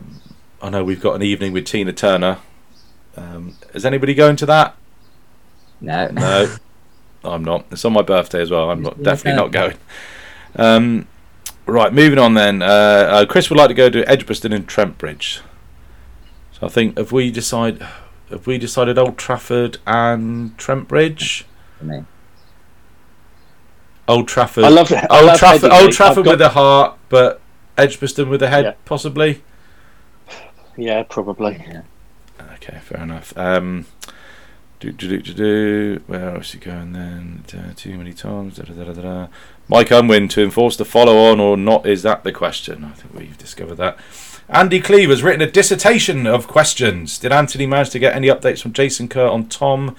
[0.61, 2.39] i know we've got an evening with tina turner
[3.15, 4.75] um, is anybody going to that
[5.79, 6.09] No.
[6.09, 6.55] No,
[7.23, 7.65] I'm not.
[7.71, 8.69] It's on my birthday as well.
[8.69, 9.77] I'm not, definitely not going.
[10.55, 11.07] Um,
[11.71, 12.61] right, moving on then.
[12.61, 15.41] Uh, uh, Chris would like to go to Edgbaston and Trent Bridge.
[16.53, 17.81] So I think have we decide
[18.29, 21.45] have we decided Old Trafford and Trent Bridge?
[21.81, 22.03] Me.
[24.07, 24.63] Old Trafford.
[24.63, 25.03] I love it.
[25.09, 25.71] I Old love Trafford.
[25.71, 27.41] Old Trafford got- with the heart, but
[27.77, 28.73] Edgbaston with the head, Yeah.
[28.85, 29.43] possibly.
[30.77, 31.63] yeah, probably.
[32.55, 33.33] Okay, fair enough.
[33.37, 33.85] Um,
[34.79, 36.01] do, do, do, do, do.
[36.07, 37.43] Where else you going then?
[37.53, 38.57] Uh, too many times.
[38.57, 39.27] Da, da, da, da, da.
[39.67, 41.85] Mike Unwin to enforce the follow on or not?
[41.85, 42.83] Is that the question?
[42.85, 43.97] I think we've discovered that.
[44.47, 47.19] Andy Cleve has written a dissertation of questions.
[47.19, 49.95] Did Anthony manage to get any updates from Jason Kerr on Tom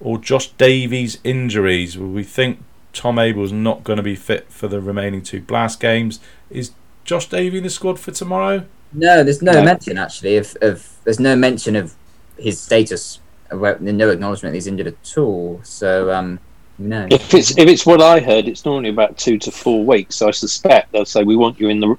[0.00, 1.96] or Josh Davey's injuries?
[1.96, 2.58] Well, we think
[2.92, 6.20] Tom Abell's not going to be fit for the remaining two Blast games.
[6.50, 6.72] Is
[7.04, 8.66] Josh Davey in the squad for tomorrow?
[8.92, 9.64] No, there's no, No.
[9.64, 11.94] mention actually of, of there's no mention of
[12.38, 13.20] his status.
[13.50, 15.60] Of where- No acknowledgement that he's injured at all.
[15.62, 16.38] So um,
[16.78, 17.06] no.
[17.10, 20.16] If it's if it's what I heard, it's normally about two to four weeks.
[20.16, 21.96] So I suspect they'll say we want you in the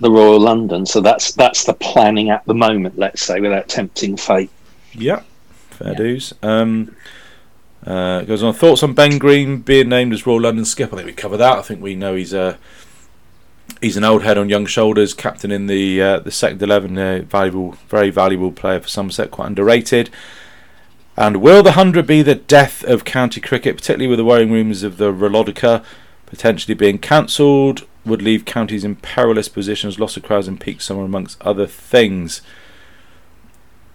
[0.00, 0.86] the Royal London.
[0.86, 2.98] So that's that's the planning at the moment.
[2.98, 4.50] Let's say without tempting fate.
[4.92, 5.22] Yeah,
[5.70, 5.94] fair Yeah.
[5.98, 6.32] dues.
[6.42, 6.96] Um,
[7.86, 8.52] uh, goes on.
[8.54, 10.92] Thoughts on Ben Green being named as Royal London skip?
[10.92, 11.58] I think we covered that.
[11.58, 12.58] I think we know he's a
[13.80, 16.98] he's an old head on young shoulders, captain in the uh, the second eleven.
[16.98, 20.10] Uh, valuable, very valuable player for Somerset, quite underrated.
[21.20, 24.82] And will the hundred be the death of county cricket, particularly with the worrying rumours
[24.82, 25.84] of the Rolodica
[26.26, 27.86] potentially being cancelled?
[28.06, 32.40] Would leave counties in perilous positions, loss of crowds in peak summer, amongst other things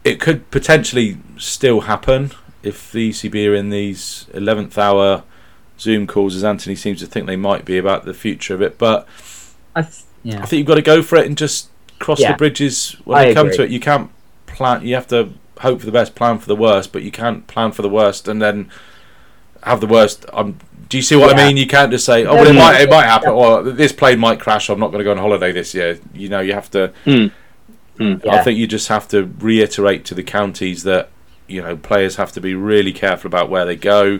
[0.03, 2.29] it could potentially still happen
[2.61, 5.23] if the ECB are in these 11th hour
[5.79, 8.77] Zoom calls, as Anthony seems to think they might be about the future of it.
[8.77, 9.07] But
[9.75, 10.43] I th- yeah.
[10.43, 12.33] I think you've got to go for it and just cross Yeah.
[12.33, 13.57] the bridges when I they come agree.
[13.57, 13.71] to it.
[13.71, 14.11] You can't
[14.45, 14.85] plan.
[14.85, 17.71] You have to hope for the best, plan for the worst, but you can't plan
[17.71, 18.69] for the worst and then
[19.63, 20.25] have the worst.
[20.33, 20.57] Um,
[20.89, 21.57] do you see what I mean?
[21.57, 24.39] You can't just say, "Oh, well, it might, it might happen," or "This plane might
[24.39, 24.69] crash.
[24.69, 26.91] I'm not going to go on holiday this year." You know, you have to.
[27.05, 27.31] Mm.
[27.99, 28.43] I Yeah.
[28.43, 31.09] think you just have to reiterate to the counties that
[31.47, 34.19] you know players have to be really careful about where they go.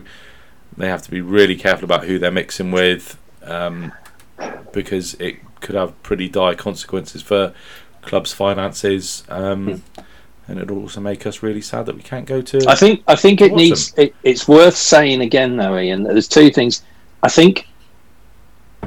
[0.77, 3.91] They have to be really careful about who they're mixing with, um,
[4.73, 7.53] because it could have pretty dire consequences for
[8.01, 9.83] clubs' finances, um,
[10.47, 12.65] and it'll also make us really sad that we can't go to.
[12.67, 13.57] I think I think it Awesome.
[13.57, 13.93] needs.
[13.97, 16.03] It, it's worth saying again though, Ian.
[16.03, 16.83] that There's two things.
[17.23, 17.67] I think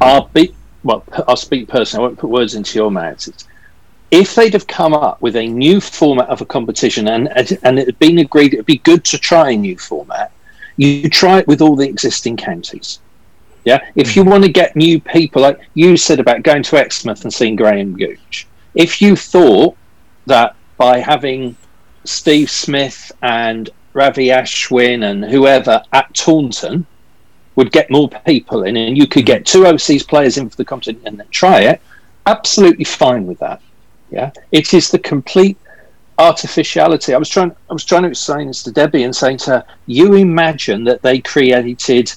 [0.00, 0.54] our be
[0.84, 2.04] well, I'll speak personally.
[2.04, 3.28] I won't put words into your mouths.
[3.28, 3.48] It's,
[4.10, 7.28] if they'd have come up with a new format of a competition and
[7.62, 10.32] and it had been agreed it'd be good to try a new format,
[10.76, 13.00] you try it with all the existing counties.
[13.64, 14.30] Yeah, if you hmm.
[14.30, 17.96] want to get new people, like you said about going to Exmouth and seeing Graham
[17.98, 19.76] Gooch, if you thought
[20.26, 21.56] that by having
[22.04, 26.86] Steve Smith and Ravi Ashwin and whoever at Taunton
[27.56, 30.64] would get more people in, and you could get two overseas players in for the
[30.64, 31.82] competition and then try it,
[32.26, 33.60] absolutely fine with that.
[34.10, 35.58] Yeah, it is the complete
[36.18, 37.12] artificiality.
[37.12, 37.50] I was trying.
[37.68, 41.02] I was trying to explain this to Debbie and saying to her, "You imagine that
[41.02, 42.12] they created."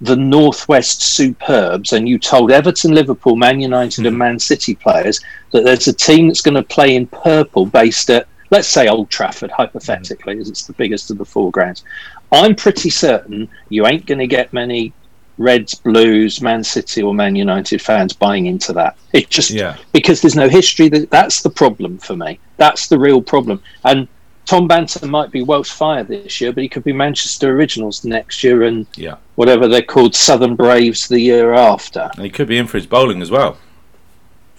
[0.00, 4.18] The Northwest Superbs, and you told Everton, Liverpool, Man United, and hmm.
[4.18, 5.20] Man City players
[5.52, 9.08] that there's a team that's going to play in purple based at, let's say, Old
[9.10, 11.84] Trafford, hypothetically, as it's the biggest of the four grounds.
[12.32, 14.92] I'm pretty certain you ain't going to get many
[15.38, 18.96] Reds, Blues, Man City, or Man United fans buying into that.
[19.12, 19.76] It just Yeah.
[19.92, 20.88] because there's no history.
[20.88, 22.38] That that's the problem for me.
[22.56, 23.60] That's the real problem.
[23.84, 24.06] And
[24.46, 28.44] Tom Banton might be Welsh Fire this year, but he could be Manchester Originals next
[28.44, 29.16] year, and Yeah.
[29.36, 32.10] whatever they're called, Southern Braves the year after.
[32.14, 33.56] And he could be in for his bowling as well.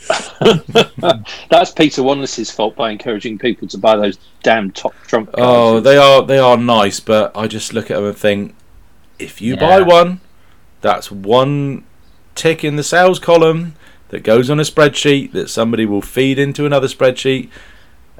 [1.50, 5.42] That's Peter Wanless's fault by encouraging people to buy those damn top trump cards.
[5.44, 8.56] Oh, they are they are nice, but I just look at them and think,
[9.18, 10.20] if you buy one,
[10.82, 11.84] that's one
[12.36, 13.76] tick in the sales column
[14.10, 17.50] that goes on a spreadsheet that somebody will feed into another spreadsheet,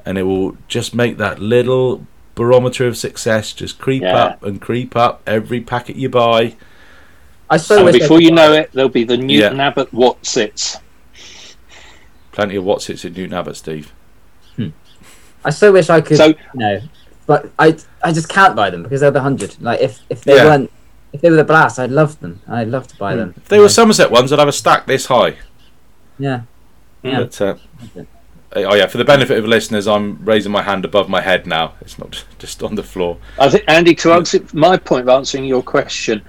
[0.06, 4.16] and it will just make that little barometer of success just creep Yeah.
[4.16, 6.54] up and creep up every packet you buy.
[7.50, 9.66] I so and wish before you buy know it, there'll be the Newton Yeah.
[9.66, 10.78] Abbot Watsits.
[12.32, 13.92] Plenty of what's it's in Newton Abbot, Steve.
[15.44, 16.16] I so wish I could.
[16.16, 16.80] So- you know,
[17.26, 19.56] but I I just can't buy them because they're the hundred.
[19.60, 20.44] Like if if they Yeah.
[20.46, 20.70] weren't
[21.12, 22.40] if they were the blast, I'd love them.
[22.48, 23.32] I'd love to buy them.
[23.36, 25.36] If they were Somerset ones, I'd have a stack this high.
[26.18, 26.40] Yeah.
[27.02, 27.20] Yeah.
[27.20, 27.54] But uh,
[28.64, 31.74] oh yeah, for the benefit of listeners, I'm raising my hand above my head now.
[31.80, 33.18] It's not just on the floor.
[33.38, 36.22] I think, Andy, to answer my point of answering your question,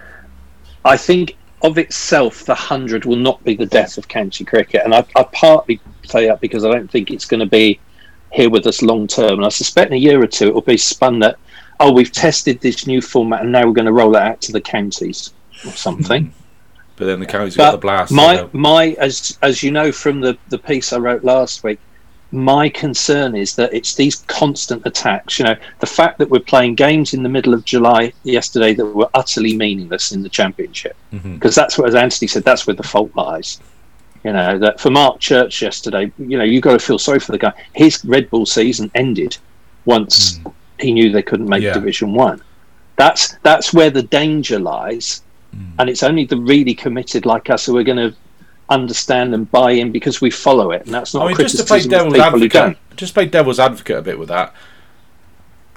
[0.84, 4.82] I think of itself, the 100 will not be the death of county cricket.
[4.84, 7.80] And I, I partly say that because I don't think it's going to be
[8.32, 9.34] here with us long term.
[9.34, 11.38] And I suspect in a year or two, it will be spun that,
[11.80, 14.52] oh, we've tested this new format and now we're going to roll it out to
[14.52, 15.34] the counties
[15.66, 16.34] or something.
[16.98, 18.12] But then the county's got the blast.
[18.12, 21.80] my my as as you know from the the piece I wrote last week,
[22.32, 25.40] my concern is that it's these constant attacks.
[25.40, 28.86] You know, the fact that we're playing games in the middle of July yesterday that
[28.86, 31.36] were utterly meaningless in the championship, Mhm.
[31.36, 33.60] because that's what, as Anthony said, that's where the fault lies.
[34.24, 37.32] You know that for Mark Church yesterday, you know you've got to feel sorry for
[37.32, 37.54] the guy.
[37.74, 39.38] His red ball season ended
[39.86, 40.40] once
[40.80, 41.74] he knew they couldn't make Yeah.
[41.74, 42.42] Division One.
[42.98, 45.22] That's that's where the danger lies,
[45.56, 45.66] Mm.
[45.80, 48.14] and it's only the really committed like us who are going to
[48.70, 51.64] understand and buy in because we follow it, and that's not I mean, just to
[51.64, 52.72] play devil's people who don't.
[52.72, 54.54] advocate, just play devil's advocate a bit with that.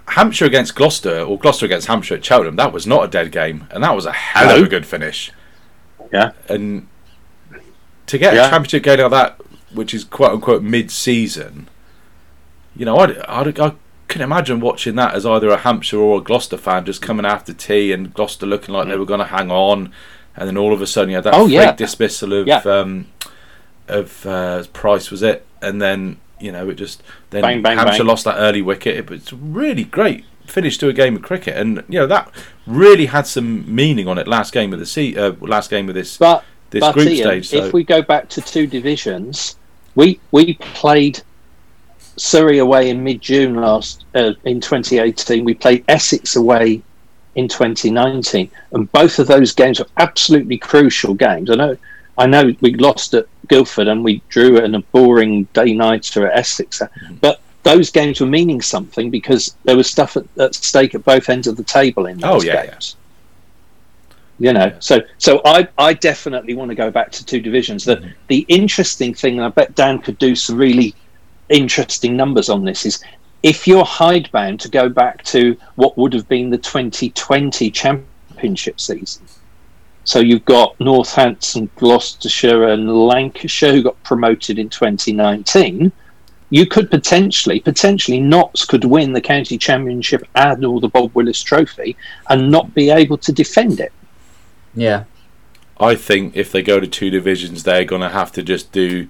[0.09, 3.68] Hampshire against Gloucester, or Gloucester against Hampshire at Cheltenham, that was not a dead game,
[3.70, 5.32] and that was a hell of a good finish.
[6.12, 6.32] Yeah.
[6.49, 6.88] And
[8.07, 8.49] to get Yeah.
[8.49, 9.41] a championship game like that,
[9.72, 11.68] which is quote unquote mid-season,
[12.74, 13.72] you know, I, I, I
[14.09, 17.53] couldn't imagine watching that as either a Hampshire or a Gloucester fan just coming after
[17.53, 18.99] tea and Gloucester looking like they mm.
[18.99, 19.93] were going to hang on,
[20.41, 21.72] and then all of a sudden you had that Oh, fake yeah.
[21.72, 22.59] dismissal of Yeah.
[22.64, 23.07] um,
[23.86, 27.99] of uh, Price was it, and then you know it just then Bang, bang, Hampshire
[27.99, 28.07] bang.
[28.09, 28.97] lost that early wicket.
[28.97, 32.30] It was really great finish to a game of cricket, and you know that
[32.66, 34.26] really had some meaning on it.
[34.26, 37.26] Last game of the se- uh, last game of this But this but group Ian,
[37.28, 37.49] stage.
[37.51, 39.57] So if we go back to two divisions,
[39.95, 41.20] we we played
[42.16, 45.45] Surrey away in mid June last uh, in 2018.
[45.45, 46.82] We played Essex away
[47.35, 51.51] in 2019, and both of those games were absolutely crucial games.
[51.51, 51.76] I know.
[52.18, 56.37] I know we lost at Guildford and we drew in a boring day nighter at
[56.39, 57.14] Essex, Mm-hmm.
[57.20, 61.28] but those games were meaning something because there was stuff at, at stake at both
[61.31, 62.66] ends of the table in Oh, those yeah, yeah.
[62.70, 62.97] games
[64.39, 68.11] you know so so i i definitely want to go back to two divisions the
[68.28, 70.95] the interesting thing and i bet dan could do some really
[71.51, 73.03] interesting numbers on this is
[73.43, 79.24] if you're hidebound to go back to what would have been the 2020 championship season
[80.05, 85.93] so you've got northampton gloucestershire and lancashire who got promoted in 2019
[86.51, 91.43] you could potentially potentially Notts could win the county championship and all the Bob Willis
[91.43, 91.97] Trophy
[92.28, 93.93] and not be able to defend it.
[94.74, 95.05] Yeah.
[95.78, 99.09] I think if they go to two divisions, they're going to have to just do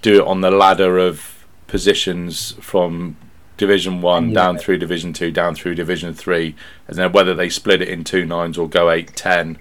[0.00, 3.16] do it on the ladder of positions from
[3.58, 4.34] Division One Yeah.
[4.42, 6.54] down through Division Two, down through Division Three,
[6.86, 9.58] and then whether they split it in two nines or go eight ten.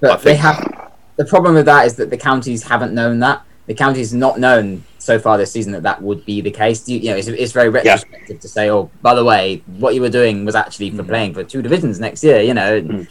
[0.00, 3.42] But I they have the problem with that is that the counties haven't known that.
[3.66, 6.88] The counties not known so far this season that that would be the case.
[6.88, 10.00] You, you know, it's, it's very retrospective to say, oh, by the way, what you
[10.00, 12.40] were doing was actually for playing for two divisions next year.
[12.42, 13.08] You know, Mm.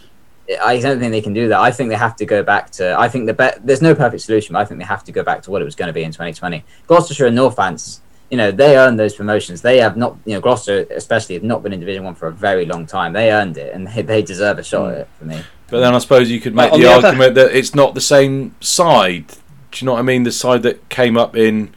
[0.62, 1.62] I don't think they can do that.
[1.62, 3.00] I think they have to go back to.
[3.00, 4.52] I think the be- there's no perfect solution.
[4.54, 6.04] But I think they have to go back to what it was going to be
[6.04, 6.66] in 2020.
[6.88, 8.00] Gloucestershire and Northants,
[8.32, 9.62] you know, they earned those promotions.
[9.62, 12.32] They have not, you know, Gloucester especially have not been in Division One for a
[12.32, 13.12] very long time.
[13.14, 15.42] They earned it, and they, they deserve a shot at it for me.
[15.70, 17.94] But then I suppose you could make But the, the other- argument that it's not
[17.94, 19.28] the same side.
[19.28, 20.24] Do you know what I mean?
[20.24, 21.74] The side that came up in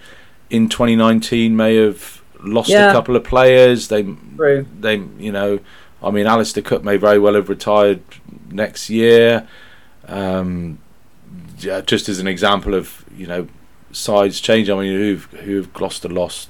[0.51, 2.91] in 2019 may have lost Yeah.
[2.91, 3.89] a couple of players.
[3.89, 4.03] They
[4.37, 4.67] True.
[4.81, 5.59] they you know,
[6.03, 8.01] I mean, Alastair Cook may very well have retired
[8.51, 9.47] next year.
[10.07, 10.79] Um,
[11.59, 13.49] yeah, just as an example of you know
[13.95, 14.69] sides change.
[14.69, 16.49] I mean, who've who've Gloucester lost?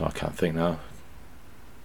[0.00, 0.78] I can't think now.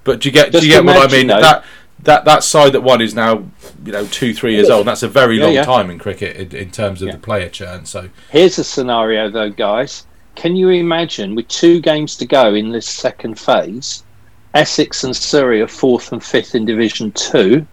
[0.03, 1.27] But do you get Just do you get what I mean?
[1.27, 1.65] though- That
[2.03, 3.43] that that side that won is now
[3.85, 4.87] you know two three years old.
[4.87, 5.63] That's a very Yeah, long yeah.
[5.65, 7.13] time in cricket in, in terms of Yeah.
[7.15, 7.85] the player churn.
[7.85, 10.05] So Here's a scenario, though, guys.
[10.35, 14.03] Can you imagine, with two games to go in this second phase,
[14.53, 17.67] Essex and Surrey are fourth and fifth in Division Two,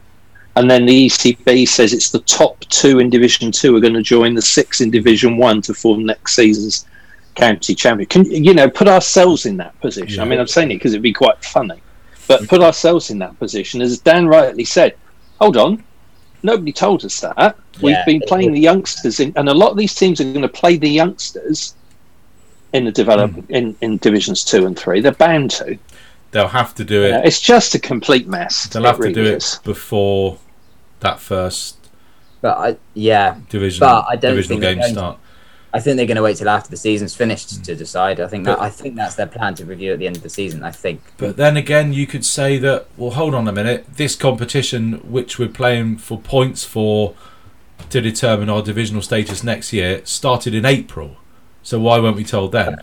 [0.57, 4.03] and then the ECB says it's the top two in Division Two are going to
[4.03, 6.87] join the six in Division One to form next season's
[7.35, 8.09] county champion.
[8.09, 10.21] Can you know put ourselves in that position?
[10.21, 11.81] I mean, I'm saying it because it'd be quite funny,
[12.29, 14.97] but put ourselves in that position, as Dan rightly said.
[15.41, 15.85] Hold on,
[16.43, 17.57] nobody told us that.
[17.83, 20.49] We've been playing the youngsters, in, and a lot of these teams are going to
[20.49, 21.75] play the youngsters
[22.73, 23.41] in the develop Hmm.
[23.51, 25.01] in, in divisions two and three.
[25.03, 25.79] They're bound to.
[26.31, 27.11] they'll have to do You it.
[27.13, 28.67] know, it's just a complete mess.
[28.69, 30.39] They'll have to do it before
[31.01, 31.77] that first
[32.41, 35.19] But I, yeah, division But I don't divisional think game start.
[35.75, 37.63] I think they're going to wait till after the season's finished Hmm.
[37.63, 38.19] to decide.
[38.21, 40.31] I think that I think that's their plan to review at the end of the
[40.31, 40.63] season.
[40.65, 41.01] I think.
[41.19, 42.87] But then again, you could say that.
[42.97, 43.85] Well, hold on a minute.
[43.97, 47.15] This competition, which we're playing for points for,
[47.91, 51.17] to determine our divisional status next year, started in April.
[51.63, 52.79] So why weren't we told then?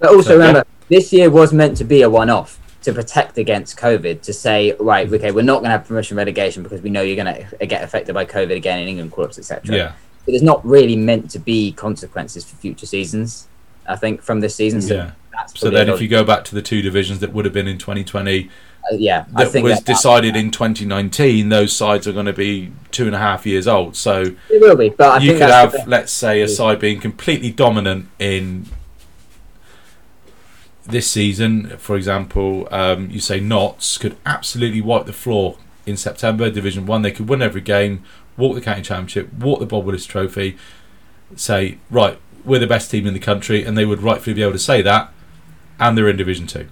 [0.00, 3.78] But also So- remember, this year was meant to be a one-off to protect against
[3.78, 4.22] COVID.
[4.22, 7.22] To say, right, okay, we're not going to have promotion relegation because we know you're
[7.22, 9.74] going to get affected by COVID again in England clubs, etc.
[9.74, 9.92] Yeah,
[10.24, 13.48] But there's not really meant to be consequences for future seasons.
[13.86, 14.80] I think from this season.
[14.80, 15.10] So yeah.
[15.32, 17.66] that's So then, if you go back to the two divisions that would have been
[17.66, 18.48] in 2020,
[18.92, 22.26] uh, yeah, I that think was that- that- decided in 2019, those sides are going
[22.26, 23.96] to be two and a half years old.
[23.96, 27.00] So It will be, but I you think could have, let's say, a side being
[27.00, 28.66] completely dominant in
[30.84, 31.76] this season.
[31.78, 35.56] For example, um, you say Notts could absolutely wipe the floor
[35.86, 37.02] in September, Division One.
[37.02, 38.04] They could win every game,
[38.36, 40.56] walk the county championship, walk the Bob Willis Trophy.
[41.36, 44.52] Say right, we're the best team in the country, and they would rightfully be able
[44.52, 45.12] to say that,
[45.78, 46.68] and they're in Division Two.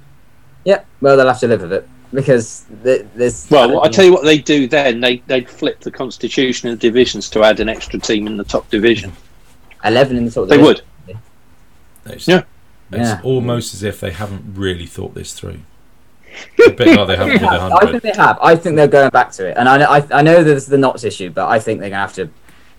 [0.64, 3.50] Yeah, well, they'll have to live with it because th- there's.
[3.50, 5.00] Well, I tell you what they do then.
[5.00, 8.44] They they'd flip the constitution of the divisions to add an extra team in the
[8.44, 9.12] top division.
[9.84, 10.82] eleven in the sort of They would.
[12.06, 12.28] It's,
[12.92, 12.98] Yeah.
[13.00, 13.20] It's Yeah.
[13.22, 15.60] almost as if they haven't really thought this through.
[16.66, 17.48] A bit like they haven't with the
[17.82, 18.38] I think they have.
[18.40, 20.78] I think they're going back to it, and I know, I, I know there's the
[20.78, 22.30] Notts issue, but I think they're going to have to,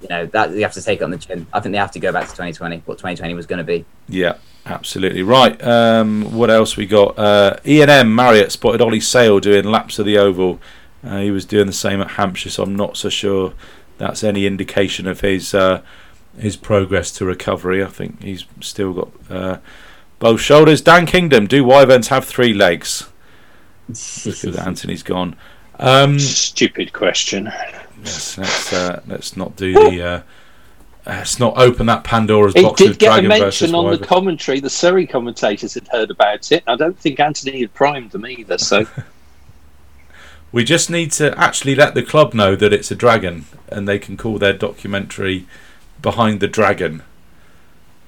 [0.01, 1.45] you know, that you have to take it on the chin.
[1.53, 3.83] I think they have to go back to 2020, what 2020 was going to be.
[4.07, 4.35] Yeah,
[4.65, 5.61] absolutely right.
[5.61, 7.19] Um, what else we got?
[7.19, 10.59] Uh, E and M Marriott spotted Ollie Sale doing laps of the oval.
[11.05, 13.53] Uh, he was doing the same at Hampshire, so I'm not so sure
[13.97, 15.81] that's any indication of his uh,
[16.39, 17.83] his progress to recovery.
[17.83, 19.57] I think he's still got uh,
[20.21, 20.79] both shoulders.
[20.79, 23.09] Dan Kingdom, do Wyverns have three legs?
[23.87, 25.35] Because Anthony's gone.
[25.77, 27.51] Um, Stupid question.
[27.97, 30.01] let's let's, uh, let's not do the.
[30.01, 30.21] Uh,
[31.05, 33.91] let's not open that Pandora's It box did of get a Dragon versus mention on
[33.91, 34.61] the commentary.
[34.61, 36.63] The Surrey commentators had heard about it.
[36.67, 38.57] I don't think Anthony had primed them either.
[38.57, 38.85] So
[40.51, 43.97] We just need to actually let the club know that it's a dragon, and they
[43.97, 45.47] can call their documentary
[46.01, 47.03] "Behind the Dragon."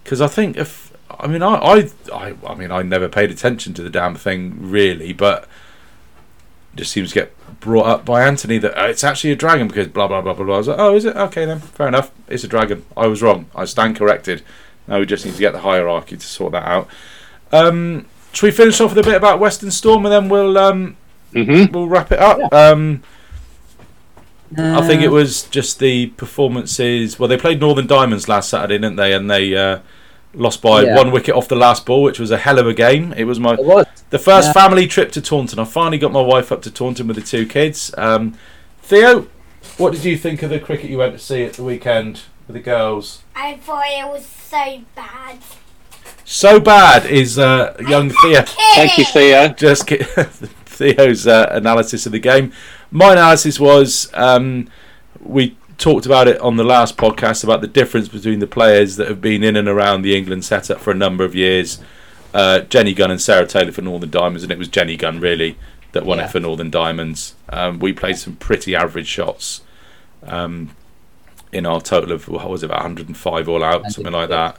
[0.03, 3.74] Because I think if I mean I, I I I mean I never paid attention
[3.76, 5.43] to the damn thing really, but
[6.74, 9.68] it just seems to get brought up by Anthony that oh, it's actually a dragon
[9.68, 10.56] because blah blah blah blah blah.
[10.56, 11.16] I was like, oh, is it?
[11.16, 12.12] Okay then, fair enough.
[12.28, 12.84] It's a dragon.
[12.97, 13.45] I was wrong.
[13.56, 14.41] I stand corrected.
[14.88, 16.88] Now we just need to get the hierarchy to sort that out.
[17.51, 20.97] Um, should we finish off with a bit about Western Storm and then we'll um,
[21.34, 21.72] Mhm.
[21.72, 22.51] we'll wrap it up.
[22.54, 23.01] Um,
[24.58, 27.18] I think Uh, it was just the performances.
[27.18, 29.14] Well, they played Northern Diamonds last Saturday, didn't they?
[29.14, 29.80] And they uh,
[30.34, 30.95] lost by Yeah.
[30.95, 33.13] one wicket off the last ball, which was a hell of a game.
[33.15, 33.86] It was my It was.
[34.09, 34.53] the first Yeah.
[34.53, 35.59] family trip to Taunton.
[35.59, 37.93] I finally got my wife up to Taunton with the two kids.
[37.97, 38.34] Um,
[38.81, 39.27] Theo,
[39.77, 42.55] what did you think of the cricket you went to see at the weekend with
[42.55, 43.19] the girls?
[43.36, 45.38] I thought it was so bad.
[46.25, 48.43] So bad is uh, young Theo.
[48.75, 49.49] thank you, Theo.
[49.49, 50.05] just get
[50.65, 52.51] Theo's uh, analysis of the game.
[52.91, 54.67] My analysis was um,
[55.19, 59.07] we talked about it on the last podcast about the difference between the players that
[59.07, 61.80] have been in and around the England setup for a number of years.
[62.34, 65.57] Uh, Jenny Gunn and Sarah Taylor for Northern Diamonds, and it was Jenny Gunn really
[65.91, 66.26] that won Yeah.
[66.26, 67.36] it for Northern Diamonds.
[67.49, 69.61] Um, we played some pretty average shots
[70.26, 70.71] um,
[71.51, 74.57] in our total of what was it about 105 all out, something like that.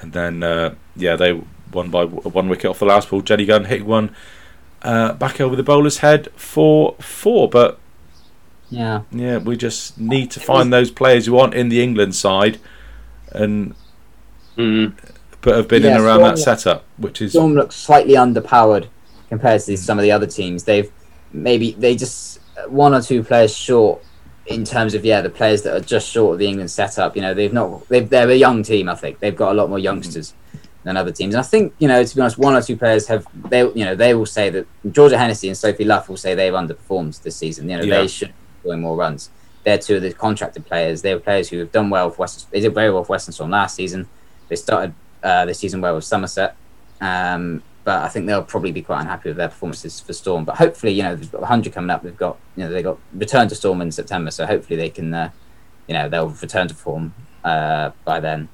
[0.00, 1.40] And then uh, yeah, they
[1.72, 3.20] won by one wicket off the last ball.
[3.20, 4.14] Jenny Gunn hit one
[4.82, 7.78] uh, back over the bowler's head for four, but
[8.70, 9.02] Yeah.
[9.12, 12.58] yeah, we just need to find those players who aren't in the England side
[13.32, 13.74] and
[14.56, 14.92] Mm.
[15.42, 18.14] but have been in Yeah, and around Storm- that setup, which is Storm looks slightly
[18.14, 18.86] underpowered
[19.28, 20.64] compared to some of the other teams.
[20.64, 20.90] They've
[21.32, 24.00] maybe they just one or two players short
[24.46, 27.14] in terms of yeah the players that are just short of the England setup.
[27.16, 28.88] You know they've not they've, they're a young team.
[28.88, 30.32] I think they've got a lot more youngsters
[30.84, 31.34] than other teams.
[31.34, 33.84] And I think you know to be honest, one or two players have they you
[33.84, 37.36] know they will say that Georgia Hennessy and Sophie Luff will say they've underperformed this
[37.36, 37.68] season.
[37.68, 38.00] You know Yeah.
[38.00, 38.32] they should
[38.74, 39.30] more runs.
[39.62, 41.02] They're two of the contracted players.
[41.02, 42.48] They were players who have done well for Western.
[42.50, 44.08] They did very well for Western Storm last season.
[44.48, 46.56] They started uh, the season well with Somerset.
[47.00, 50.44] Um, but I think they'll probably be quite unhappy with their performances for Storm.
[50.44, 52.02] But hopefully, you know, they've got 100 coming up.
[52.02, 54.32] They've got, you know, they got return to Storm in September.
[54.32, 55.30] So hopefully they can, uh,
[55.86, 57.14] you know, they'll return to form
[57.44, 58.48] uh, by then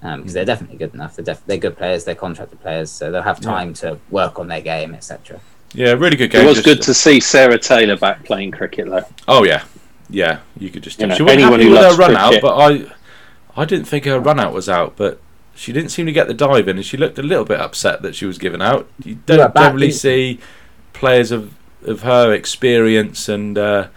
[0.00, 1.16] because they're definitely good enough.
[1.16, 2.04] They're, def- they're good players.
[2.04, 5.40] They're contracted players, so they'll have time to work on their game, etc.
[5.74, 6.42] yeah, really good game.
[6.44, 9.04] It was just- good to see Sarah Taylor back playing cricket, though.
[9.26, 9.64] Oh yeah,
[10.08, 10.40] yeah.
[10.58, 12.28] You could just You know, she wasn't anyone happy who with her loves run out,
[12.28, 15.20] cricket- but I I didn't think her run out was out, but
[15.54, 18.02] she didn't seem to get the dive in, and she looked a little bit upset
[18.02, 18.88] that she was given out.
[19.04, 20.40] You don't back generally in- see
[20.92, 21.54] players of
[21.84, 23.56] of her experience and.
[23.58, 23.88] Uh,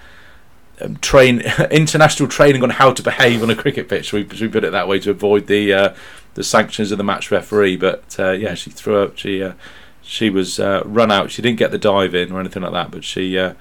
[0.83, 1.41] um, train
[1.71, 4.11] international training on how to behave on a cricket pitch.
[4.13, 5.93] We, we put it that way to avoid the uh,
[6.33, 7.77] the sanctions of the match referee.
[7.77, 9.15] But uh, yeah, she threw up.
[9.17, 9.53] She uh,
[10.01, 11.31] she was uh, run out.
[11.31, 12.91] She didn't get the dive in or anything like that.
[12.91, 13.53] But she uh,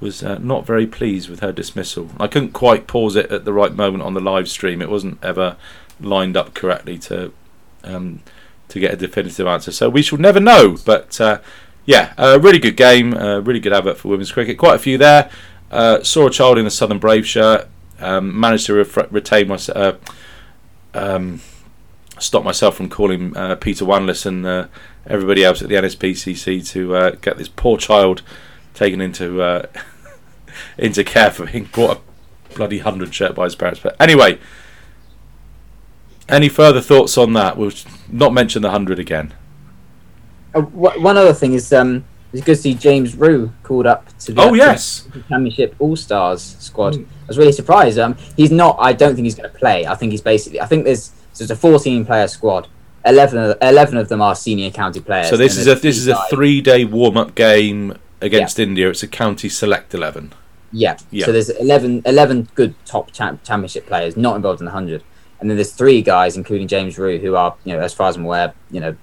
[0.00, 2.10] was uh, not very pleased with her dismissal.
[2.18, 4.82] I couldn't quite pause it at the right moment on the live stream.
[4.82, 5.56] It wasn't ever
[6.00, 7.32] lined up correctly to
[7.84, 8.20] um,
[8.68, 9.72] to get a definitive answer.
[9.72, 10.76] So we shall never know.
[10.84, 11.40] But uh,
[11.84, 13.12] yeah, a really good game.
[13.12, 14.58] Really good advert for women's cricket.
[14.58, 15.30] Quite a few there.
[15.70, 17.66] Uh, saw a child in a Southern Brave shirt.
[17.98, 19.58] Um, managed to ref- retain my.
[19.74, 19.96] Uh,
[20.94, 21.40] um,
[22.22, 24.66] stop myself from calling uh, Peter Wanless and uh,
[25.06, 28.22] everybody else at the NSPCC to uh, get this poor child
[28.74, 29.66] taken into uh,
[30.78, 33.80] into care for being brought a bloody hundred shirt by his parents.
[33.80, 34.38] But anyway,
[36.28, 37.56] any further thoughts on that?
[37.56, 37.72] We'll
[38.10, 39.34] not mention the hundred again.
[40.54, 44.32] Uh, one other thing is, um, it's good to see James Rew called up to
[44.32, 46.96] the Oh yes, Championship All Stars squad.
[46.96, 47.98] I was really surprised.
[47.98, 48.76] Um, he's not.
[48.78, 49.86] I don't think he's going to play.
[49.86, 50.60] I think he's basically.
[50.60, 52.68] I think there's so it's a 14 player squad.
[53.04, 55.28] 11 of, 11 of them are senior county players.
[55.28, 58.88] so this is a this is a three day warm up game against India.
[58.90, 60.32] It's a county select eleven.
[60.70, 60.96] Yeah.
[61.10, 61.26] Yeah.
[61.26, 65.02] So there's 11, 11 good top cha- championship players not involved in the hundred,
[65.40, 68.16] and then there's three guys, including James Rew, who are you know as far as
[68.16, 68.96] I'm aware, you know,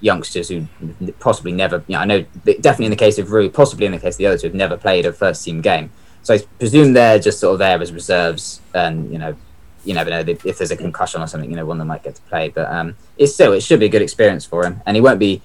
[0.00, 0.66] youngsters who
[1.20, 1.84] possibly never.
[1.88, 4.18] You know, I know definitely in the case of Rew, possibly in the case of
[4.18, 5.90] the others who have never played a first team game.
[6.22, 9.36] So I presume they're just sort of there as reserves, and you know,
[9.84, 11.50] you never know if there's a concussion or something.
[11.50, 13.80] You know, one of them might get to play, but um, it's still it should
[13.80, 15.42] be a good experience for him, and he won't be.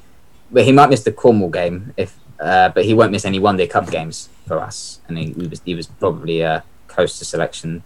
[0.51, 3.57] But he might miss the Cornwall game if, uh, but he won't miss any one
[3.57, 7.25] day cup games for us, and he, he was he was probably uh, close to
[7.25, 7.83] selection.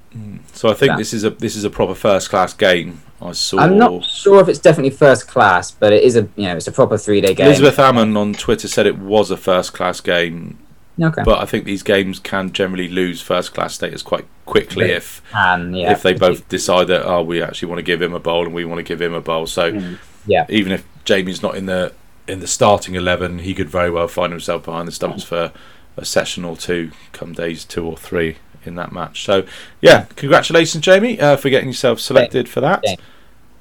[0.54, 3.02] So I think this is a this is a proper first class game.
[3.22, 6.48] I saw I'm not sure if it's definitely first class, but it is a you
[6.48, 7.48] know it's a proper three day game.
[7.48, 10.58] Elizabeth Ammon on Twitter said it was a first class game,
[11.02, 15.22] okay, but I think these games can generally lose first class status quite quickly if
[15.34, 18.20] and yeah, if they both decide that oh we actually want to give him a
[18.20, 19.48] bowl and we want to give him a bowl.
[19.48, 19.98] So Mm.
[20.28, 20.46] Yeah.
[20.50, 21.94] even if Jamie's not in the
[22.28, 25.52] in the starting eleven, he could very well find himself behind the stumps for
[25.98, 29.24] a session or two, come days two or three in that match.
[29.26, 29.44] So
[29.82, 32.82] yeah, congratulations, Jamie, uh, for getting yourself selected for that.
[32.84, 32.96] Yeah.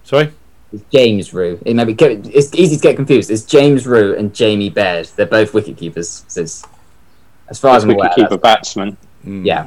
[0.04, 0.32] Sorry.
[0.72, 1.60] It's James Rew.
[1.64, 3.30] It maybe get, it's easy to get confused.
[3.30, 5.08] It's James Rew and Jamie Baird.
[5.16, 6.24] They're both wicket keepers.
[6.28, 6.44] So
[7.50, 8.40] as far as we aware, could keep a that's-
[8.74, 8.96] batsman.
[9.26, 9.44] Mm.
[9.44, 9.66] yeah.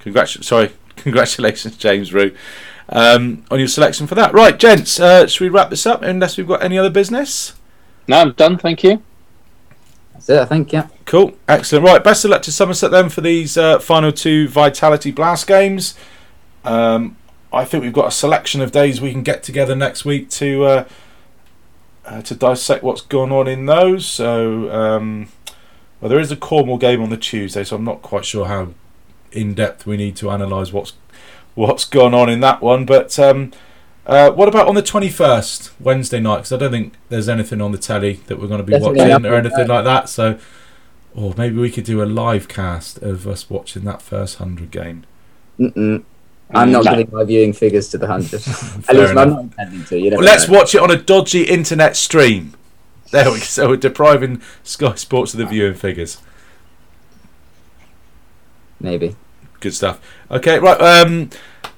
[0.00, 2.34] Congrats, sorry, congratulations, James Rew,
[2.88, 4.34] um, on your selection for that.
[4.34, 7.54] Right, gents, uh, should we wrap this up unless we've got any other business?
[8.08, 8.58] No, I'm done.
[8.58, 9.00] Thank you.
[10.12, 10.40] That's it.
[10.40, 10.88] I think yeah.
[11.04, 11.86] Cool, excellent.
[11.86, 15.94] Right, best of luck to Somerset then for these uh, final two Vitality Blast games.
[16.64, 17.16] Um,
[17.52, 20.64] I think we've got a selection of days we can get together next week to
[20.64, 20.84] uh,
[22.04, 24.04] uh, to dissect what's going on in those.
[24.06, 25.28] So, um,
[26.02, 28.74] well, there is a Cornwall game on the Tuesday, so I'm not quite sure how
[29.30, 30.94] in depth we need to analyse what's
[31.54, 32.84] what's gone on in that one.
[32.84, 33.52] But um,
[34.04, 36.38] uh, what about on the 21st, Wednesday night?
[36.38, 38.98] Because I don't think there's anything on the telly that we're going to be Definitely
[39.10, 40.08] watching or anything like that.
[40.08, 40.38] So,
[41.14, 45.04] or maybe we could do a live cast of us watching that first hundred game.
[45.60, 46.02] Mm-mm.
[46.54, 46.90] I'm not No.
[46.96, 48.34] giving my viewing figures to the hundred.
[48.88, 49.98] At least I'm not intending to.
[49.98, 50.58] You never Let's know.
[50.58, 52.54] watch it on a dodgy internet stream.
[53.12, 53.44] There we go.
[53.44, 56.20] So we're depriving Sky Sports of the viewing figures.
[58.80, 59.16] Maybe.
[59.60, 60.00] Good stuff.
[60.30, 60.80] Okay, right.
[60.80, 61.28] Um,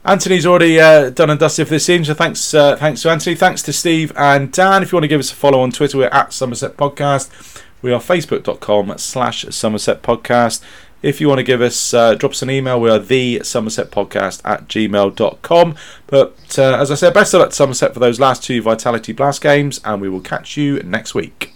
[0.04, 3.34] Anthony's already uh, done and dusted for this season, so thanks, uh, thanks to Anthony.
[3.34, 4.82] Thanks to Steve and Dan.
[4.82, 7.62] If you want to give us a follow on Twitter, we're at Somerset Podcast.
[7.82, 10.62] We are facebook.com slash Somerset Podcast.
[11.04, 13.90] If you want to give us, uh, drop us an email, we are the Somerset
[13.90, 15.74] Podcast at gmail.com.
[16.06, 19.12] But uh, as I said, best of luck to Somerset for those last two Vitality
[19.12, 21.53] Blast games, and we will catch you next week.